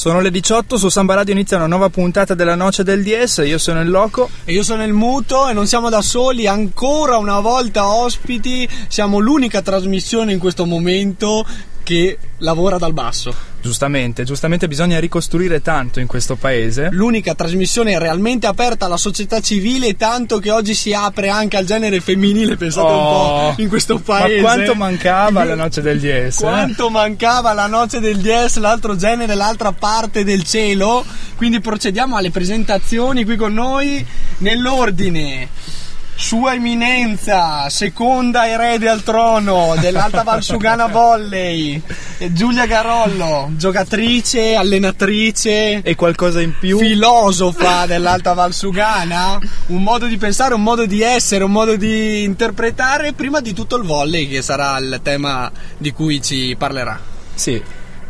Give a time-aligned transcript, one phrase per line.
[0.00, 3.58] Sono le 18, su Samba Radio inizia una nuova puntata della Noce del DS, io
[3.58, 4.30] sono il Loco.
[4.46, 9.18] E io sono il Muto e non siamo da soli, ancora una volta ospiti, siamo
[9.18, 11.44] l'unica trasmissione in questo momento
[11.82, 13.34] che lavora dal basso.
[13.60, 16.88] Giustamente, giustamente bisogna ricostruire tanto in questo paese.
[16.92, 22.00] L'unica trasmissione realmente aperta alla società civile, tanto che oggi si apre anche al genere
[22.00, 24.40] femminile, pensate Oh, un po' in questo paese.
[24.40, 26.38] Ma quanto mancava la noce del DS?
[26.38, 26.42] eh?
[26.42, 31.04] Quanto mancava la noce del DS, l'altro genere, l'altra parte del cielo.
[31.36, 34.04] Quindi procediamo alle presentazioni qui con noi
[34.38, 35.48] nell'ordine.
[36.20, 41.80] Sua Eminenza, seconda erede al trono dell'Alta Valsugana Volley,
[42.32, 46.78] Giulia Garollo, giocatrice, allenatrice, E qualcosa in più?
[46.78, 53.14] filosofa dell'Alta Valsugana, un modo di pensare, un modo di essere, un modo di interpretare,
[53.14, 57.00] prima di tutto il volley che sarà il tema di cui ci parlerà.
[57.34, 57.60] Sì.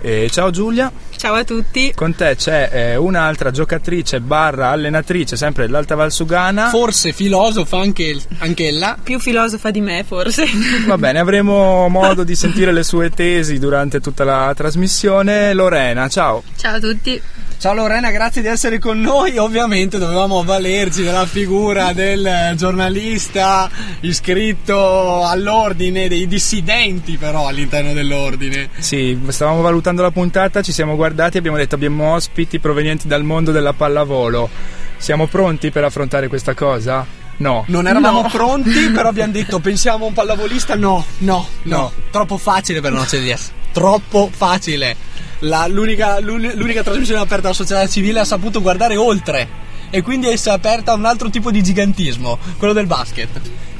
[0.02, 1.92] E ciao Giulia, Ciao a tutti.
[1.94, 6.70] con te c'è eh, un'altra giocatrice barra allenatrice sempre dell'Alta Valsugana.
[6.70, 8.96] Forse filosofa anche, anch'ella.
[9.02, 10.46] Più filosofa di me, forse.
[10.86, 15.52] Va bene, avremo modo di sentire le sue tesi durante tutta la trasmissione.
[15.52, 16.42] Lorena, ciao.
[16.56, 17.20] Ciao a tutti.
[17.60, 19.36] Ciao Lorena, grazie di essere con noi.
[19.36, 23.68] Ovviamente dovevamo avvalerci della figura del giornalista
[24.00, 28.70] iscritto all'ordine dei dissidenti però all'interno dell'ordine.
[28.78, 33.24] Sì, stavamo valutando la puntata, ci siamo guardati e abbiamo detto abbiamo ospiti provenienti dal
[33.24, 34.48] mondo della pallavolo.
[34.96, 37.04] Siamo pronti per affrontare questa cosa?
[37.36, 37.64] No.
[37.66, 38.28] Non eravamo No.
[38.32, 40.76] pronti, però abbiamo detto pensiamo a un pallavolista?
[40.76, 41.76] No, no, no.
[41.76, 41.92] No.
[42.10, 43.59] Troppo facile per la di essere.
[43.72, 44.96] Troppo facile.
[45.40, 49.58] La- l'unica, l'uni- l'unica trasmissione aperta alla società civile ha saputo guardare oltre.
[49.90, 53.28] E quindi è aperta a un altro tipo di gigantismo, quello del basket.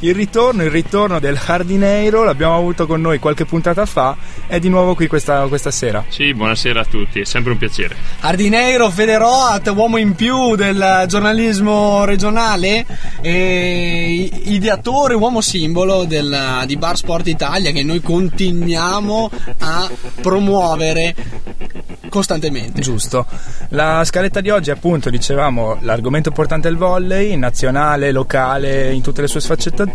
[0.02, 4.16] Il ritorno, il ritorno del Jardineiro, l'abbiamo avuto con noi qualche puntata fa,
[4.46, 6.02] è di nuovo qui questa, questa sera.
[6.08, 7.96] Sì, buonasera a tutti, è sempre un piacere.
[8.20, 12.86] Ardineiro, Federoat, uomo in più del giornalismo regionale
[13.20, 19.90] e ideatore, uomo simbolo del- di Bar Sport Italia che noi continuiamo a
[20.22, 21.14] promuovere
[22.08, 22.80] costantemente.
[22.80, 23.26] Giusto.
[23.68, 29.20] La scaletta di oggi, appunto, dicevamo, l'argomento importante è il volley, nazionale, locale, in tutte
[29.20, 29.88] le sue sfaccettature.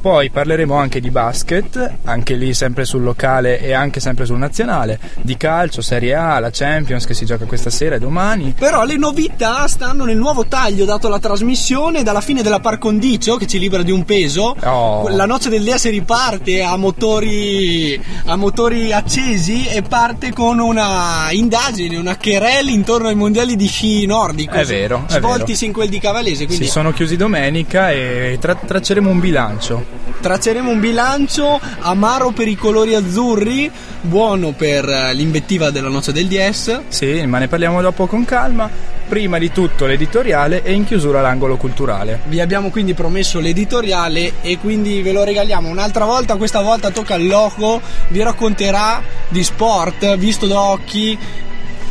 [0.00, 4.98] Poi parleremo anche di basket, anche lì sempre sul locale e anche sempre sul nazionale,
[5.20, 8.54] di calcio, Serie A, la Champions che si gioca questa sera e domani.
[8.58, 13.36] Però le novità stanno nel nuovo taglio dato alla trasmissione dalla fine della par condicio
[13.36, 14.56] che ci libera di un peso.
[14.64, 15.08] Oh.
[15.08, 21.96] La noce del DS riparte a motori, a motori accesi e parte con una indagine,
[21.96, 24.54] una querelle intorno ai mondiali di sci nordico.
[24.54, 26.46] È vero, è Svoltisi in quel di Cavallese.
[26.46, 29.84] Quindi Si sono chiusi domenica e tra- tracceremo un bilancio.
[30.20, 33.70] tracceremo un bilancio amaro per i colori azzurri,
[34.00, 36.80] buono per eh, l'invettiva della noce del DS.
[36.88, 38.68] Sì, ma ne parliamo dopo con calma.
[39.08, 42.20] Prima di tutto l'editoriale e in chiusura l'angolo culturale.
[42.26, 47.14] Vi abbiamo quindi promesso l'editoriale e quindi ve lo regaliamo un'altra volta, questa volta tocca
[47.14, 51.16] al loco, vi racconterà di sport visto da occhi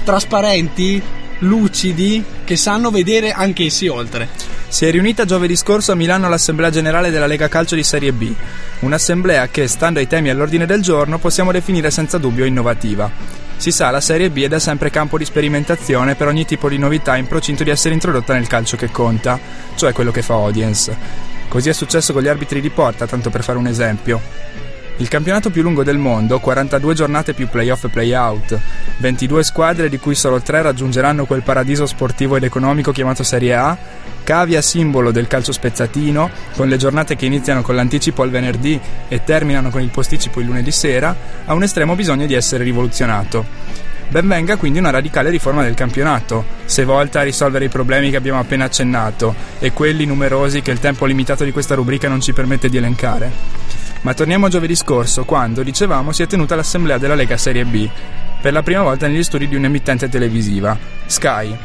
[0.04, 1.02] trasparenti,
[1.40, 4.57] lucidi, che sanno vedere anche essi oltre.
[4.70, 8.34] Si è riunita giovedì scorso a Milano l'Assemblea Generale della Lega Calcio di Serie B,
[8.80, 13.10] un'assemblea che, stando ai temi all'ordine del giorno, possiamo definire senza dubbio innovativa.
[13.56, 16.78] Si sa, la Serie B è da sempre campo di sperimentazione per ogni tipo di
[16.78, 19.40] novità in procinto di essere introdotta nel calcio che conta,
[19.76, 20.96] cioè quello che fa audience.
[21.48, 24.22] Così è successo con gli arbitri di porta, tanto per fare un esempio.
[25.00, 28.60] Il campionato più lungo del mondo, 42 giornate più playoff e playout,
[28.98, 33.78] 22 squadre di cui solo 3 raggiungeranno quel paradiso sportivo ed economico chiamato Serie A,
[34.24, 39.24] cavia simbolo del calcio spezzatino, con le giornate che iniziano con l'anticipo al venerdì e
[39.24, 41.16] terminano con il posticipo il lunedì sera,
[41.46, 43.46] ha un estremo bisogno di essere rivoluzionato.
[44.10, 48.40] Benvenga quindi una radicale riforma del campionato, se volta a risolvere i problemi che abbiamo
[48.40, 52.68] appena accennato e quelli numerosi che il tempo limitato di questa rubrica non ci permette
[52.68, 53.67] di elencare.
[54.02, 57.90] Ma torniamo a giovedì scorso, quando, dicevamo, si è tenuta l'assemblea della Lega Serie B,
[58.42, 61.58] per la prima volta negli studi di un'emittente televisiva, Sky.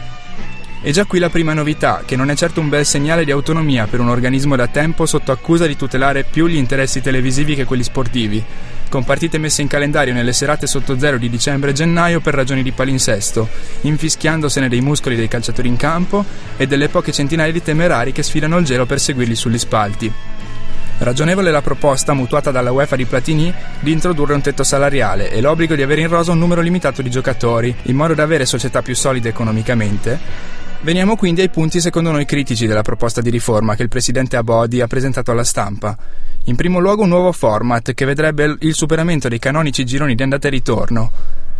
[0.84, 3.86] E già qui la prima novità, che non è certo un bel segnale di autonomia
[3.86, 7.84] per un organismo da tempo sotto accusa di tutelare più gli interessi televisivi che quelli
[7.84, 8.44] sportivi.
[8.92, 12.62] con partite messe in calendario nelle serate sotto zero di dicembre e gennaio per ragioni
[12.62, 13.48] di palinsesto,
[13.80, 16.22] infischiandosene dei muscoli dei calciatori in campo
[16.58, 20.12] e delle poche centinaia di temerari che sfilano il gelo per seguirli sugli spalti.
[21.02, 25.74] Ragionevole la proposta, mutuata dalla UEFA di Platini, di introdurre un tetto salariale e l'obbligo
[25.74, 28.94] di avere in rosa un numero limitato di giocatori, in modo da avere società più
[28.94, 30.16] solide economicamente.
[30.82, 34.80] Veniamo quindi ai punti secondo noi critici della proposta di riforma che il presidente Abodi
[34.80, 35.96] ha presentato alla stampa.
[36.44, 40.46] In primo luogo un nuovo format che vedrebbe il superamento dei canonici gironi di andata
[40.46, 41.10] e ritorno.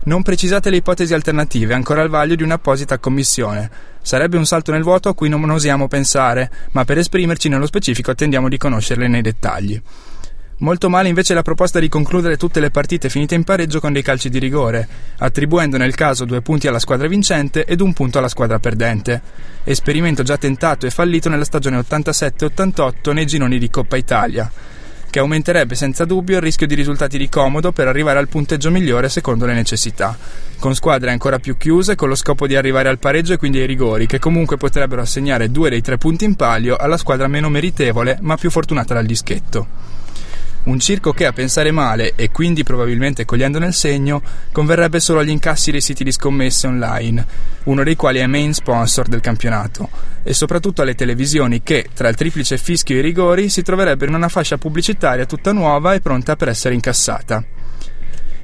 [0.04, 3.70] Non precisate le ipotesi alternative, ancora al vaglio di un'apposita commissione.
[4.02, 8.10] Sarebbe un salto nel vuoto a cui non osiamo pensare, ma per esprimerci nello specifico
[8.10, 9.81] attendiamo di conoscerle nei dettagli.
[10.58, 14.02] Molto male invece la proposta di concludere tutte le partite finite in pareggio con dei
[14.02, 14.88] calci di rigore,
[15.19, 19.22] attribuendo nel caso due punti alla squadra vincente ed un punto alla squadra perdente.
[19.62, 24.50] Esperimento già tentato e fallito nella stagione 87-88 nei gironi di Coppa Italia
[25.12, 29.11] che aumenterebbe senza dubbio il rischio di risultati di comodo per arrivare al punteggio migliore
[29.11, 30.17] secondo le necessità,
[30.59, 33.67] con squadre ancora più chiuse con lo scopo di arrivare al pareggio e quindi ai
[33.67, 38.17] rigori, che comunque potrebbero assegnare due dei tre punti in palio alla squadra meno meritevole
[38.23, 39.67] ma più fortunata dal dischetto.
[40.64, 44.23] Un circo che, a pensare male, e quindi probabilmente cogliendone il segno,
[44.53, 47.26] converrebbe solo agli incassi dei siti di scommesse online,
[47.64, 49.88] uno dei quali è main sponsor del campionato,
[50.23, 54.17] e soprattutto alle televisioni che, tra il triplice fischio e i rigori, si troverebbero in
[54.17, 57.44] una fascia pubblicitaria tutta nuova e pronta per essere incassata.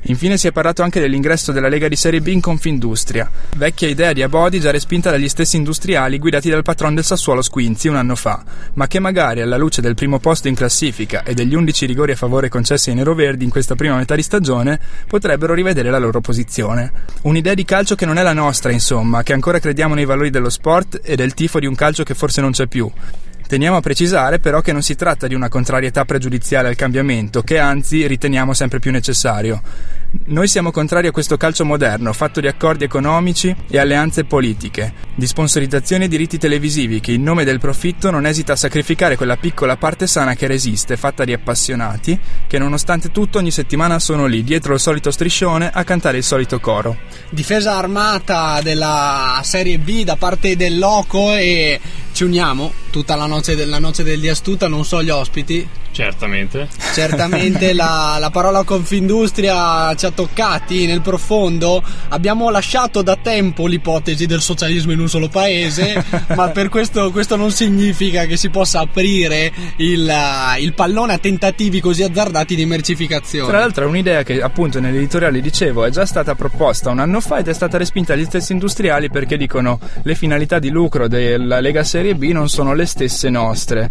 [0.03, 4.13] Infine si è parlato anche dell'ingresso della Lega di Serie B in Confindustria, vecchia idea
[4.13, 8.15] di Abodi già respinta dagli stessi industriali guidati dal patron del Sassuolo Squinzi un anno
[8.15, 8.43] fa,
[8.75, 12.17] ma che magari alla luce del primo posto in classifica e degli 11 rigori a
[12.17, 16.93] favore concessi ai neroverdi in questa prima metà di stagione potrebbero rivedere la loro posizione.
[17.23, 20.51] Un'idea di calcio che non è la nostra, insomma, che ancora crediamo nei valori dello
[20.51, 22.91] sport e del tifo di un calcio che forse non c'è più
[23.49, 27.59] Teniamo a precisare però che non si tratta di una contrarietà pregiudiziale al cambiamento, che
[27.59, 29.63] anzi riteniamo sempre più necessario.
[30.11, 35.27] Noi siamo contrari a questo calcio moderno, fatto di accordi economici e alleanze politiche, di
[35.27, 39.77] sponsorizzazione e diritti televisivi che in nome del profitto non esita a sacrificare quella piccola
[39.77, 44.73] parte sana che resiste, fatta di appassionati, che nonostante tutto ogni settimana sono lì, dietro
[44.73, 46.97] il solito striscione, a cantare il solito coro.
[47.29, 51.79] Difesa armata della Serie B da parte del Loco e
[52.13, 55.69] ci uniamo tutta la noce, la noce del di non so gli ospiti.
[55.99, 56.69] Certamente.
[56.95, 61.83] Certamente la, la parola Confindustria ci ha toccati nel profondo.
[62.11, 66.05] Abbiamo lasciato da tempo l'ipotesi del socialismo in un solo paese,
[66.37, 70.09] ma per questo, questo non significa che si possa aprire il,
[70.61, 73.49] il pallone a tentativi così azzardati di mercificazione.
[73.49, 77.39] Tra l'altro è un'idea che appunto nell'editoriale dicevo è già stata proposta un anno fa
[77.39, 81.83] ed è stata respinta dagli stessi industriali perché dicono le finalità di lucro della Lega
[81.83, 83.91] Serie B non sono le stesse nostre.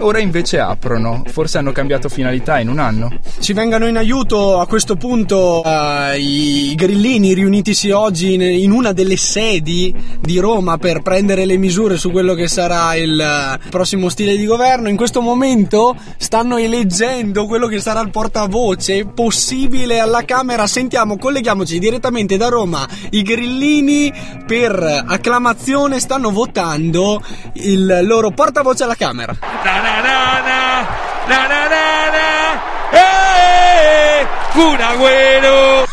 [0.00, 3.10] Ora invece aprono, forse hanno cambiato finalità in un anno.
[3.38, 8.92] Ci vengano in aiuto a questo punto uh, i grillini riunitisi oggi in, in, una
[8.92, 14.08] delle sedi di Roma per prendere le misure su quello che sarà il uh, prossimo
[14.08, 14.88] stile di governo.
[14.88, 20.66] In questo momento stanno eleggendo quello che sarà il portavoce possibile alla Camera.
[20.66, 22.86] Sentiamo, colleghiamoci direttamente da Roma.
[23.10, 24.12] I grillini
[24.46, 27.22] per acclamazione stanno votando
[27.54, 29.36] il loro portavoce alla Camera.
[29.40, 31.46] Na na na na.
[31.46, 32.62] Na na na.
[32.92, 35.84] Eh, Kun Agüero.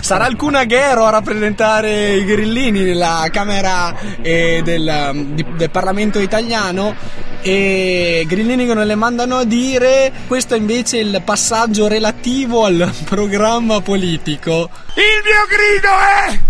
[0.00, 6.18] Sarà il Cunaghero a rappresentare i grillini nella Camera eh, del, um, di- del Parlamento
[6.18, 6.94] italiano
[7.42, 12.92] e grillini che non le mandano a dire questo è invece il passaggio relativo al
[13.06, 16.40] programma politico Il mio grido è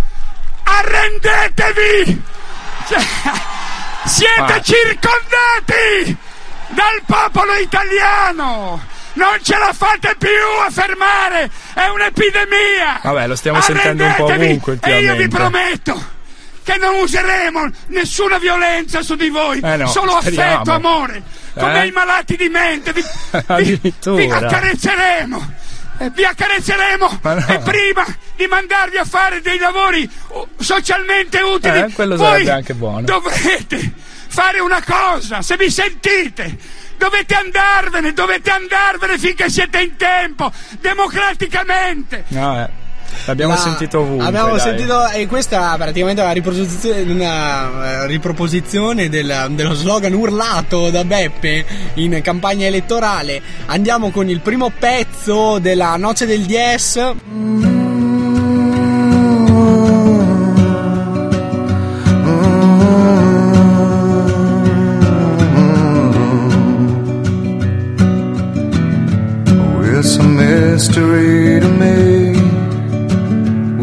[0.64, 2.22] arrendetevi!
[2.88, 2.98] Cioè,
[4.06, 4.60] siete Ah.
[4.62, 6.16] circondati
[6.76, 8.80] dal popolo italiano!
[9.14, 10.28] Non ce la fate più
[10.66, 11.50] a fermare!
[11.74, 13.00] È un'epidemia!
[13.02, 16.14] Vabbè, lo stiamo sentendo un po' ovunque E io vi prometto
[16.62, 20.52] che non useremo nessuna violenza su di voi, Eh no, solo speriamo.
[20.54, 21.22] affetto, amore.
[21.54, 21.86] Come Eh?
[21.86, 23.02] i malati di mente, vi,
[23.80, 25.54] vi, vi accarezzeremo.
[25.98, 27.44] Eh, Vi accarezzeremo no.
[27.48, 28.04] e prima
[28.36, 33.00] di mandarvi a fare dei lavori uh, socialmente utili, Eh, quello voi sarebbe anche buono.
[33.00, 33.92] dovrete
[34.36, 36.58] fare una cosa, se vi sentite,
[36.98, 42.24] dovete andarvene, dovete andarvene finché siete in tempo, democraticamente.
[42.28, 42.84] No, eh.
[43.24, 44.26] L'abbiamo La- sentito ovunque.
[44.26, 44.60] Abbiamo dai.
[44.60, 51.02] sentito, e questa è praticamente una riproposizione, una, eh, riproposizione del- dello slogan urlato da
[51.02, 51.64] Beppe
[51.94, 53.40] in campagna elettorale.
[53.66, 57.75] Andiamo con il primo pezzo della Noce del DS.
[70.76, 72.36] mystery to me.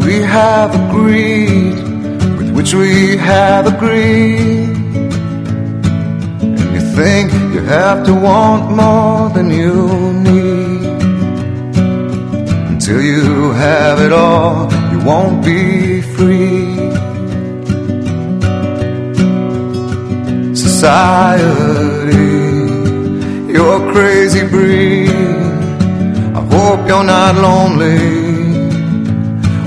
[0.06, 1.74] We have agreed
[2.38, 4.76] with which we have agreed.
[6.60, 9.74] And you think you have to want more than you
[10.28, 11.02] need.
[12.72, 16.76] Until you have it all, you won't be free.
[20.66, 21.64] Society,
[23.52, 25.43] you're crazy breed.
[26.54, 27.98] Hope you're not lonely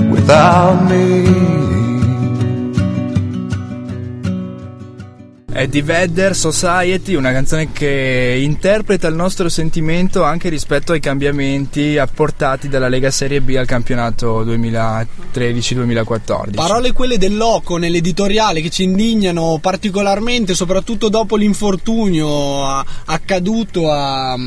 [0.08, 1.26] without me.
[5.52, 12.68] Eddie Vedder Society, una canzone che interpreta il nostro sentimento anche rispetto ai cambiamenti apportati
[12.68, 16.54] dalla Lega Serie B al campionato 2013-2014.
[16.54, 22.64] Parole quelle del Loco nell'editoriale che ci indignano particolarmente, soprattutto dopo l'infortunio
[23.04, 24.38] accaduto a,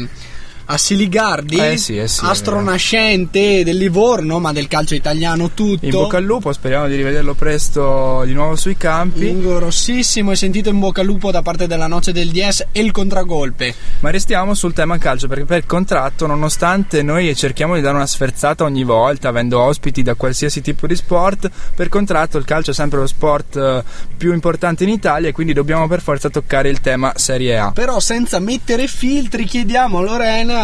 [0.71, 5.85] a Siligardi, Eh sì, eh sì, astronascente del Livorno, ma del calcio italiano tutto.
[5.85, 9.25] In bocca al lupo, speriamo di rivederlo presto di nuovo sui campi.
[9.25, 12.79] Un grossissimo e sentito in bocca al lupo da parte della Noce del DS e
[12.79, 13.75] il contragolpe.
[13.99, 18.63] Ma restiamo sul tema calcio perché per contratto, nonostante noi cerchiamo di dare una sferzata
[18.63, 22.99] ogni volta, avendo ospiti da qualsiasi tipo di sport, per contratto il calcio è sempre
[22.99, 23.83] lo sport eh,
[24.15, 27.71] più importante in Italia e quindi dobbiamo per forza toccare il tema Serie A.
[27.71, 30.59] Però senza mettere filtri chiediamo a Lorena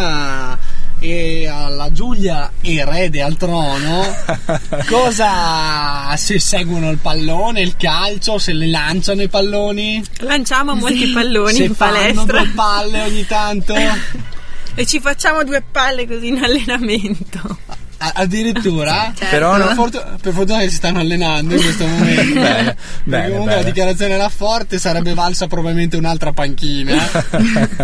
[1.00, 4.04] e alla Giulia erede al trono
[4.90, 11.54] cosa se seguono il pallone, il calcio, se le lanciano i palloni, Lanciamo molti palloni
[11.54, 13.76] se in fanno palestra due palle ogni tanto.
[14.74, 17.58] e ci facciamo due palle così in allenamento.
[18.00, 19.26] Addirittura Certo.
[19.36, 23.28] Però per, no- fortuna, per fortuna che si stanno allenando in questo momento Bene, bene,
[23.30, 23.56] comunque bene.
[23.56, 26.96] la dichiarazione era forte sarebbe valsa probabilmente un'altra panchina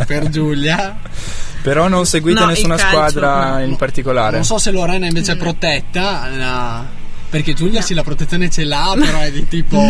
[0.06, 1.00] per Giulia
[1.64, 3.64] Però non seguite No, nessuna calcio, squadra no.
[3.64, 4.36] in particolare.
[4.36, 7.02] Non so se Lorena invece è protetta, no.
[7.34, 9.82] Perché Giulia sì la protezione ce l'ha, però è di tipo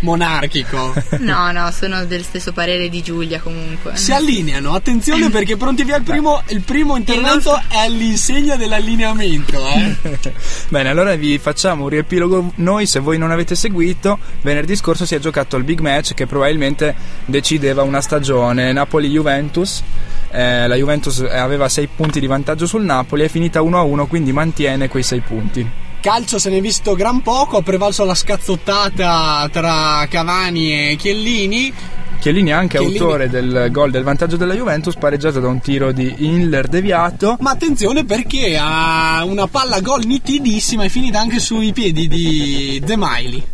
[0.00, 0.92] monarchico.
[1.20, 3.96] No, no, sono del stesso parere di Giulia comunque.
[3.96, 9.66] Si allineano, attenzione perché pronti via il primo, il primo intervento è all'insegna dell'allineamento.
[9.66, 9.96] Eh.
[10.68, 15.14] Bene, allora vi facciamo un riepilogo noi, se voi non avete seguito, venerdì scorso si
[15.14, 16.94] è giocato il big match che probabilmente
[17.24, 19.82] decideva una stagione Napoli-Juventus.
[20.30, 24.88] Eh, la Juventus aveva 6 punti di vantaggio sul Napoli, è finita 1-1, quindi mantiene
[24.88, 25.90] quei 6 punti.
[26.02, 31.72] Calcio se ne è visto gran poco, ha prevalso la scazzottata tra Cavani e Chiellini.
[32.18, 35.92] Chiellini è anche Chiellini- autore del gol del vantaggio della Juventus, pareggiato da un tiro
[35.92, 37.36] di Inler deviato.
[37.38, 43.46] Ma attenzione perché ha una palla gol nitidissima e finita anche sui piedi di Zemaili.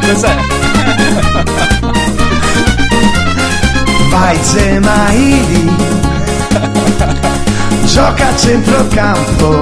[0.00, 0.59] Cos'è?
[4.20, 5.76] Vai Zemaili.
[7.86, 9.60] Gioca a centrocampo.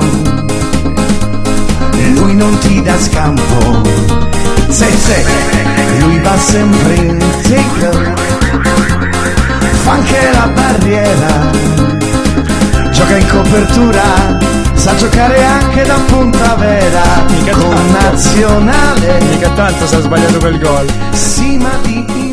[2.14, 3.82] Lui non ti dà scampo.
[4.68, 5.24] Se se
[6.00, 8.14] Lui va sempre in tackle
[9.84, 11.50] Fa anche la barriera.
[12.90, 14.02] Gioca in copertura.
[14.74, 17.02] Sa giocare anche da punta vera.
[17.28, 18.10] Mica Con tanto.
[18.10, 19.20] nazionale.
[19.30, 20.86] Mica tanto se ha sbagliato quel gol.
[21.12, 22.27] Sima di Ille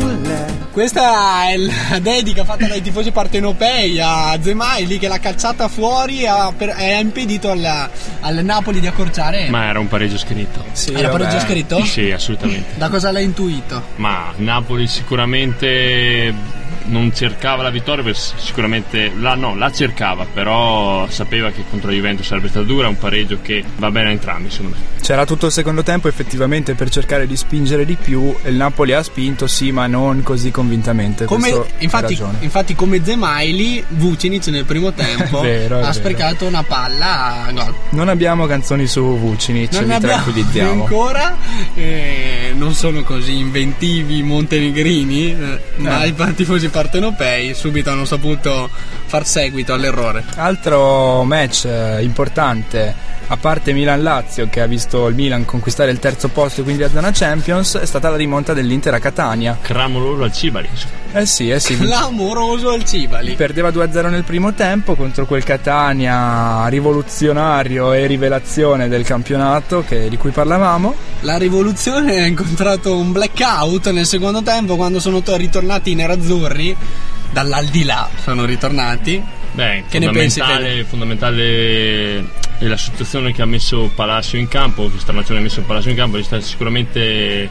[0.76, 6.26] Questa è la dedica fatta dai tifosi partenopei a Zemaili che l'ha calciata fuori e
[6.26, 7.88] ha, per- e ha impedito al,
[8.20, 9.48] al Napoli di accorciare.
[9.48, 10.62] Ma era un pareggio scritto.
[10.72, 11.22] Sì, Era vabbè.
[11.24, 11.82] pareggio scritto?
[11.82, 12.74] Sì, assolutamente.
[12.76, 13.82] Da cosa l'hai intuito?
[13.96, 16.34] Ma Napoli sicuramente
[16.86, 21.94] non cercava la vittoria, per- sicuramente la, no, la cercava, però sapeva che contro la
[21.96, 24.84] Juventus sarebbe stata dura, un pareggio che va bene a entrambi secondo me.
[25.00, 28.92] C'era tutto il secondo tempo effettivamente per cercare di spingere di più e il Napoli
[28.92, 31.24] ha spinto sì ma non così convintamente.
[31.26, 35.92] Come- infatti, infatti, come Zemaili, Vucinic nel primo tempo vero, ha vero.
[35.92, 37.74] sprecato una palla a gol.
[37.90, 40.82] Non abbiamo canzoni su Vucinic, Non vi tranquillizziamo.
[40.82, 41.36] ancora,
[41.74, 46.08] eh, non sono così inventivi montenegrini, eh, ma Eh.
[46.08, 48.68] i tifosi partenopei subito hanno saputo
[49.06, 50.22] far seguito all'errore.
[50.36, 52.94] Altro match eh, importante,
[53.28, 56.90] a parte Milan-Lazio che ha visto il Milan conquistare il terzo posto e quindi la
[56.90, 59.56] zona Champions, è stata la rimonta dell'Inter a Catania.
[59.62, 60.68] Clamoroso al Cibali.
[61.12, 61.78] Eh sì, eh sì.
[61.78, 63.32] Clamoroso al Cibali.
[63.36, 70.16] Perdeva 2-0 nel primo tempo contro quel Catania rivoluzionario e rivelazione del campionato che- di
[70.18, 70.94] cui parlavamo.
[71.20, 76.64] La rivoluzione ha incontrato un blackout nel secondo tempo quando sono to- ritornati i nerazzurri
[77.30, 79.22] dall'aldilà sono ritornati.
[79.52, 82.18] Beh, Che ne pensi, fondamentale, fondamentale
[82.58, 85.96] è la situazione che ha messo Palacio in campo, che Stramaccione ha messo Palacio in
[85.96, 87.48] campo, è stata sicuramente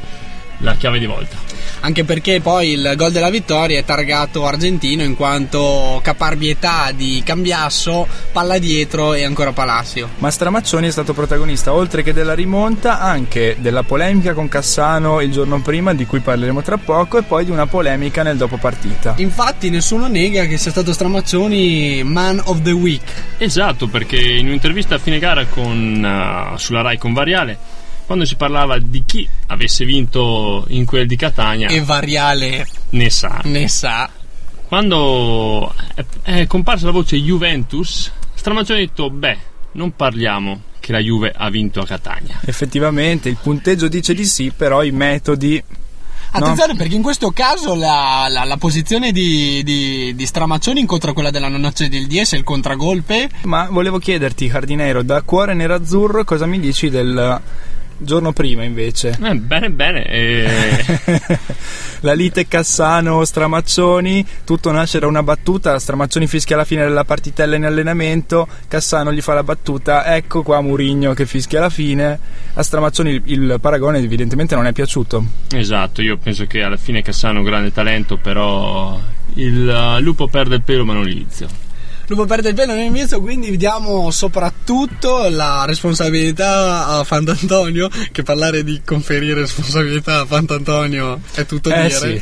[0.60, 1.36] la chiave di volta.
[1.82, 8.08] Anche perché poi il gol della vittoria è targato argentino in quanto caparbietà di Cambiasso,
[8.32, 10.10] palla dietro e ancora Palacio.
[10.18, 15.32] Ma Stramaccioni è stato protagonista, oltre che della rimonta, anche della polemica con Cassano il
[15.32, 19.14] giorno prima, di cui parleremo tra poco, e poi di una polemica nel dopo partita.
[19.18, 23.04] Infatti nessuno nega che sia stato Stramaccioni man of the week.
[23.38, 27.58] Esatto, perché in un'intervista a fine gara con, uh, sulla Rai con Variale,
[28.06, 33.42] quando si parlava di chi avesse vinto in quel di Catania, E Variale ne sa.
[33.44, 34.10] ne sa.
[34.68, 39.38] Quando è, è comparsa la voce Juventus, Stramaccioni ha detto: Beh,
[39.74, 42.40] non parliamo che la Juve ha vinto a Catania.
[42.46, 45.64] Effettivamente il punteggio dice di sì, però i metodi...
[46.32, 51.30] Attenzione perché in questo caso la, la- la posizione di, di, di Stramaccioni incontra quella
[51.32, 53.30] della noce del DS, il contragolpe.
[53.44, 57.40] Ma volevo chiederti, Cardinero, da cuore nerazzurro, cosa mi dici del
[57.98, 59.18] giorno prima invece?
[59.22, 60.06] Eh, bene, bene.
[60.06, 60.86] eh,
[62.02, 67.66] La lite Cassano-Stramaccioni, tutto nasce da una battuta, Stramaccioni fischia alla fine della partitella in
[67.66, 72.20] allenamento, Cassano gli fa la battuta, ecco qua Murigno che fischia alla fine,
[72.54, 75.26] a Stramaccioni il, paragone evidentemente non è piaciuto.
[75.52, 79.00] esatto, io penso che alla fine Cassano ha un grande talento, però
[79.36, 81.65] il uh, lupo perde il pelo ma non l'inizio.
[82.08, 88.82] Lupo perde il pelo nell'inizio, quindi diamo soprattutto la responsabilità a Fantantonio, che parlare di
[88.86, 91.90] conferire responsabilità a Fantantonio è tutto Eh dire.
[91.90, 92.22] sì,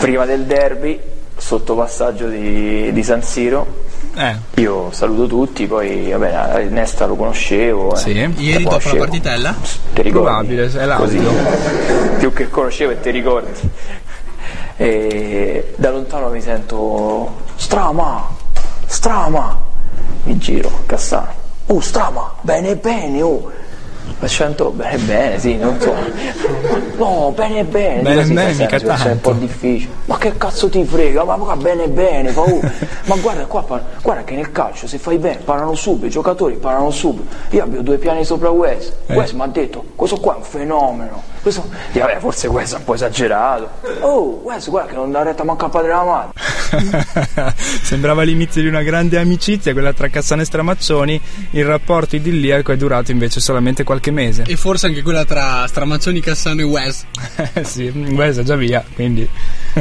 [0.00, 0.98] Prima del derby,
[1.36, 3.82] sotto passaggio di, di San Siro,
[4.16, 7.94] eh, io saluto tutti, poi vabbè, Nesta lo conoscevo.
[7.94, 7.98] eh.
[7.98, 8.10] sì.
[8.12, 8.32] Ieri
[8.62, 8.96] dopo la Conoscevo.
[8.98, 9.54] partitella?
[9.92, 10.54] Ti ricordi?
[10.54, 11.22] Probabile, è l'audio.
[11.22, 13.50] Così, più che conoscevo e ti ricordi.
[14.76, 18.28] E da lontano mi sento Strama,
[18.94, 19.60] Strama,
[20.22, 21.32] mi giro, Cassano.
[21.66, 23.50] Oh Strama, bene bene, oh.
[24.20, 25.92] L'accento bene bene, sì, non so.
[26.96, 28.02] No, bene bene.
[28.02, 29.30] Bene, così, bene, mica cioè, È un tanto.
[29.30, 29.92] po' difficile.
[30.04, 31.24] Ma che cazzo ti frega?
[31.24, 32.60] Ma qua bene bene, fa, oh.
[33.06, 36.54] Ma guarda qua, par- guarda che nel calcio se fai bene parlano subito, i giocatori
[36.54, 37.34] parlano subito.
[37.50, 38.92] Io avevo due piani sopra Wes.
[39.06, 39.14] Eh.
[39.16, 41.22] Wes mi ha detto, questo qua è un fenomeno.
[41.44, 41.68] Questo...
[41.92, 43.68] Io, vabbè, forse Wes è un po' esagerato.
[44.00, 47.54] Oh, Wes, guarda che non dà retta manco a padre della madre.
[47.82, 52.78] Sembrava l'inizio di una grande amicizia, quella tra Cassano e Stramaccioni, il rapporto idilliaco è
[52.78, 54.44] durato invece solamente qualche mese.
[54.46, 57.04] E forse anche quella tra Stramaccioni, Cassano e Wes.
[57.64, 59.28] Sì, Wes è già via, quindi...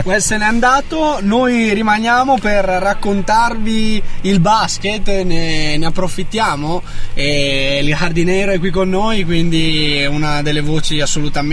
[0.03, 6.81] Wes se n'è andato, noi rimaniamo per raccontarvi il basket, ne, ne approfittiamo
[7.13, 11.51] e il Hardinero è qui con noi, quindi una delle voci assolutamente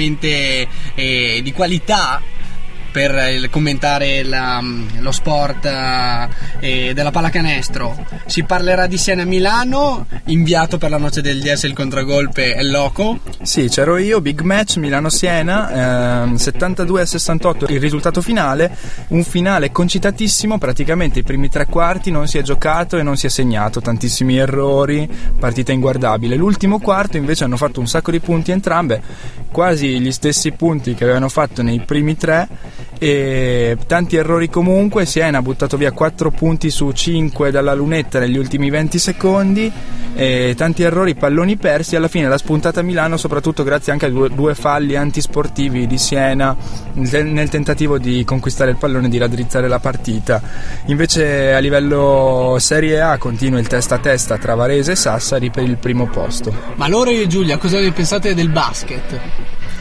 [0.95, 2.23] eh, di qualità
[2.91, 4.63] per commentare la-
[4.99, 5.65] lo sport
[6.61, 8.07] eh, della pallacanestro.
[8.27, 13.21] Si parlerà di Siena Milano, inviato per la noce del 10 il contragolpe è Loco.
[13.43, 18.77] Sì, c'ero io, big match Milano-Siena, ehm, 72 a 68 il risultato finale,
[19.09, 23.27] un finale concitatissimo, praticamente i primi tre quarti non si è giocato e non si
[23.27, 26.37] è segnato, tantissimi errori, partita inguardabile.
[26.37, 29.03] L'ultimo quarto invece hanno fatto un sacco di punti entrambe,
[29.51, 32.49] quasi gli stessi punti che avevano fatto nei primi tre
[32.99, 38.37] e tanti errori comunque, Siena ha buttato via 4 punti su 5 dalla lunetta negli
[38.37, 39.73] ultimi 20 secondi
[40.55, 44.55] tanti errori, palloni persi, alla fine la spuntata Milano soprattutto grazie anche a due, due
[44.55, 46.55] falli antisportivi di Siena
[46.95, 50.43] nel, nel tentativo di conquistare il pallone e di raddrizzare la partita.
[50.87, 55.65] Invece a livello Serie A continua il testa a testa tra Varese e Sassari per
[55.65, 56.53] il primo posto.
[56.75, 59.21] Ma loro e Giulia, cosa ne pensate del basket?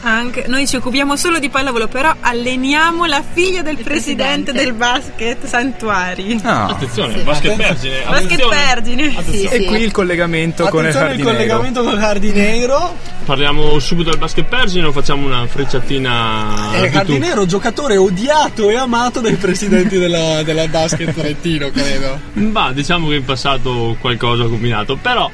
[0.02, 5.44] Anche noi ci occupiamo solo di pallavolo, però alleniamo la figlia del presidente, del basket
[5.44, 6.40] Santuari.
[6.42, 7.56] Ah, Attenzione, Sì, basket attenzione.
[7.56, 8.04] vergine.
[8.10, 8.56] Basket attenzione.
[8.56, 9.22] vergine.
[9.30, 9.64] Sì, e sì.
[9.66, 11.36] qui il collegamento con il Attenzione il Cardinero.
[11.36, 12.96] collegamento con Cardinero.
[13.26, 16.80] Parliamo subito del basket vergine o facciamo una frecciatina?
[16.80, 16.88] Eh?
[16.88, 22.18] Cardinero, giocatore odiato e amato dai presidenti della, della basket trentino, credo.
[22.32, 25.30] Ma diciamo che in passato qualcosa ho combinato, però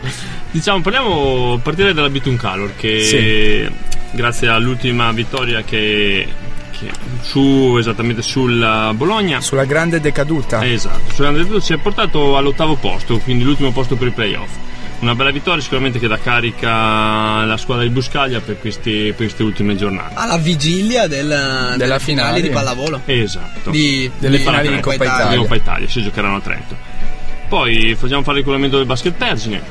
[0.51, 3.71] diciamo parliamo a partire dalla Bitun Calor che
[4.13, 6.27] grazie all'ultima vittoria che,
[6.79, 6.91] che
[7.23, 10.65] su esattamente sul Bologna Sulla grande decaduta.
[10.67, 14.51] esatto, sulla Andrea ci ha portato all'ottavo posto, quindi l'ultimo posto per i playoff.
[14.99, 19.43] Una bella vittoria sicuramente che dà carica la squadra di Buscaglia per, questi- per queste
[19.43, 20.15] ultime giornate.
[20.15, 22.41] Alla vigilia del, della Della finale finale.
[22.41, 23.01] di pallavolo.
[23.05, 23.71] Esatto.
[23.71, 25.27] Di, Delle di- finali di Coppa Italia.
[25.33, 26.77] di Coppa Italia, si giocheranno a Trento.
[27.47, 29.63] Poi facciamo fare il regolamento del basket Pergine.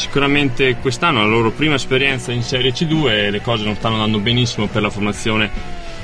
[0.00, 4.18] Sicuramente quest'anno la loro prima esperienza in Serie C2 e le cose non stanno andando
[4.18, 5.50] benissimo per la formazione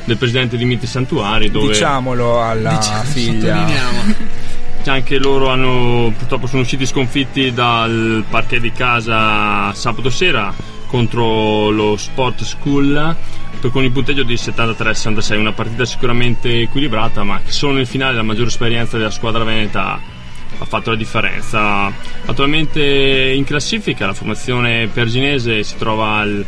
[0.04, 3.66] del presidente Dimitri Santuari dove Diciamolo alla Diciamo, figlia.
[4.84, 10.52] anche loro hanno, purtroppo sono usciti sconfitti dal parquet di casa sabato sera
[10.86, 13.16] contro lo Sport School
[13.70, 18.22] con il punteggio di 73-66, una partita sicuramente equilibrata, ma che solo nel finale la
[18.22, 19.98] maggiore esperienza della squadra veneta
[20.58, 21.92] ha fatto la differenza.
[22.24, 26.44] Attualmente in classifica la formazione perginese si trova al,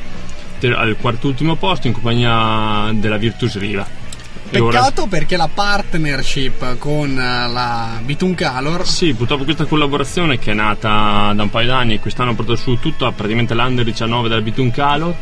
[0.59, 4.07] ter- al quartultimo posto in compagnia della Virtus Riva.
[4.51, 10.55] Peccato perché la partnership con eh, la Bitun Calor Sì, purtroppo questa collaborazione che è
[10.55, 14.41] nata da un paio d'anni e quest'anno ha portato su tutta praticamente l'Under 19 della
[14.41, 15.15] Bitun Calor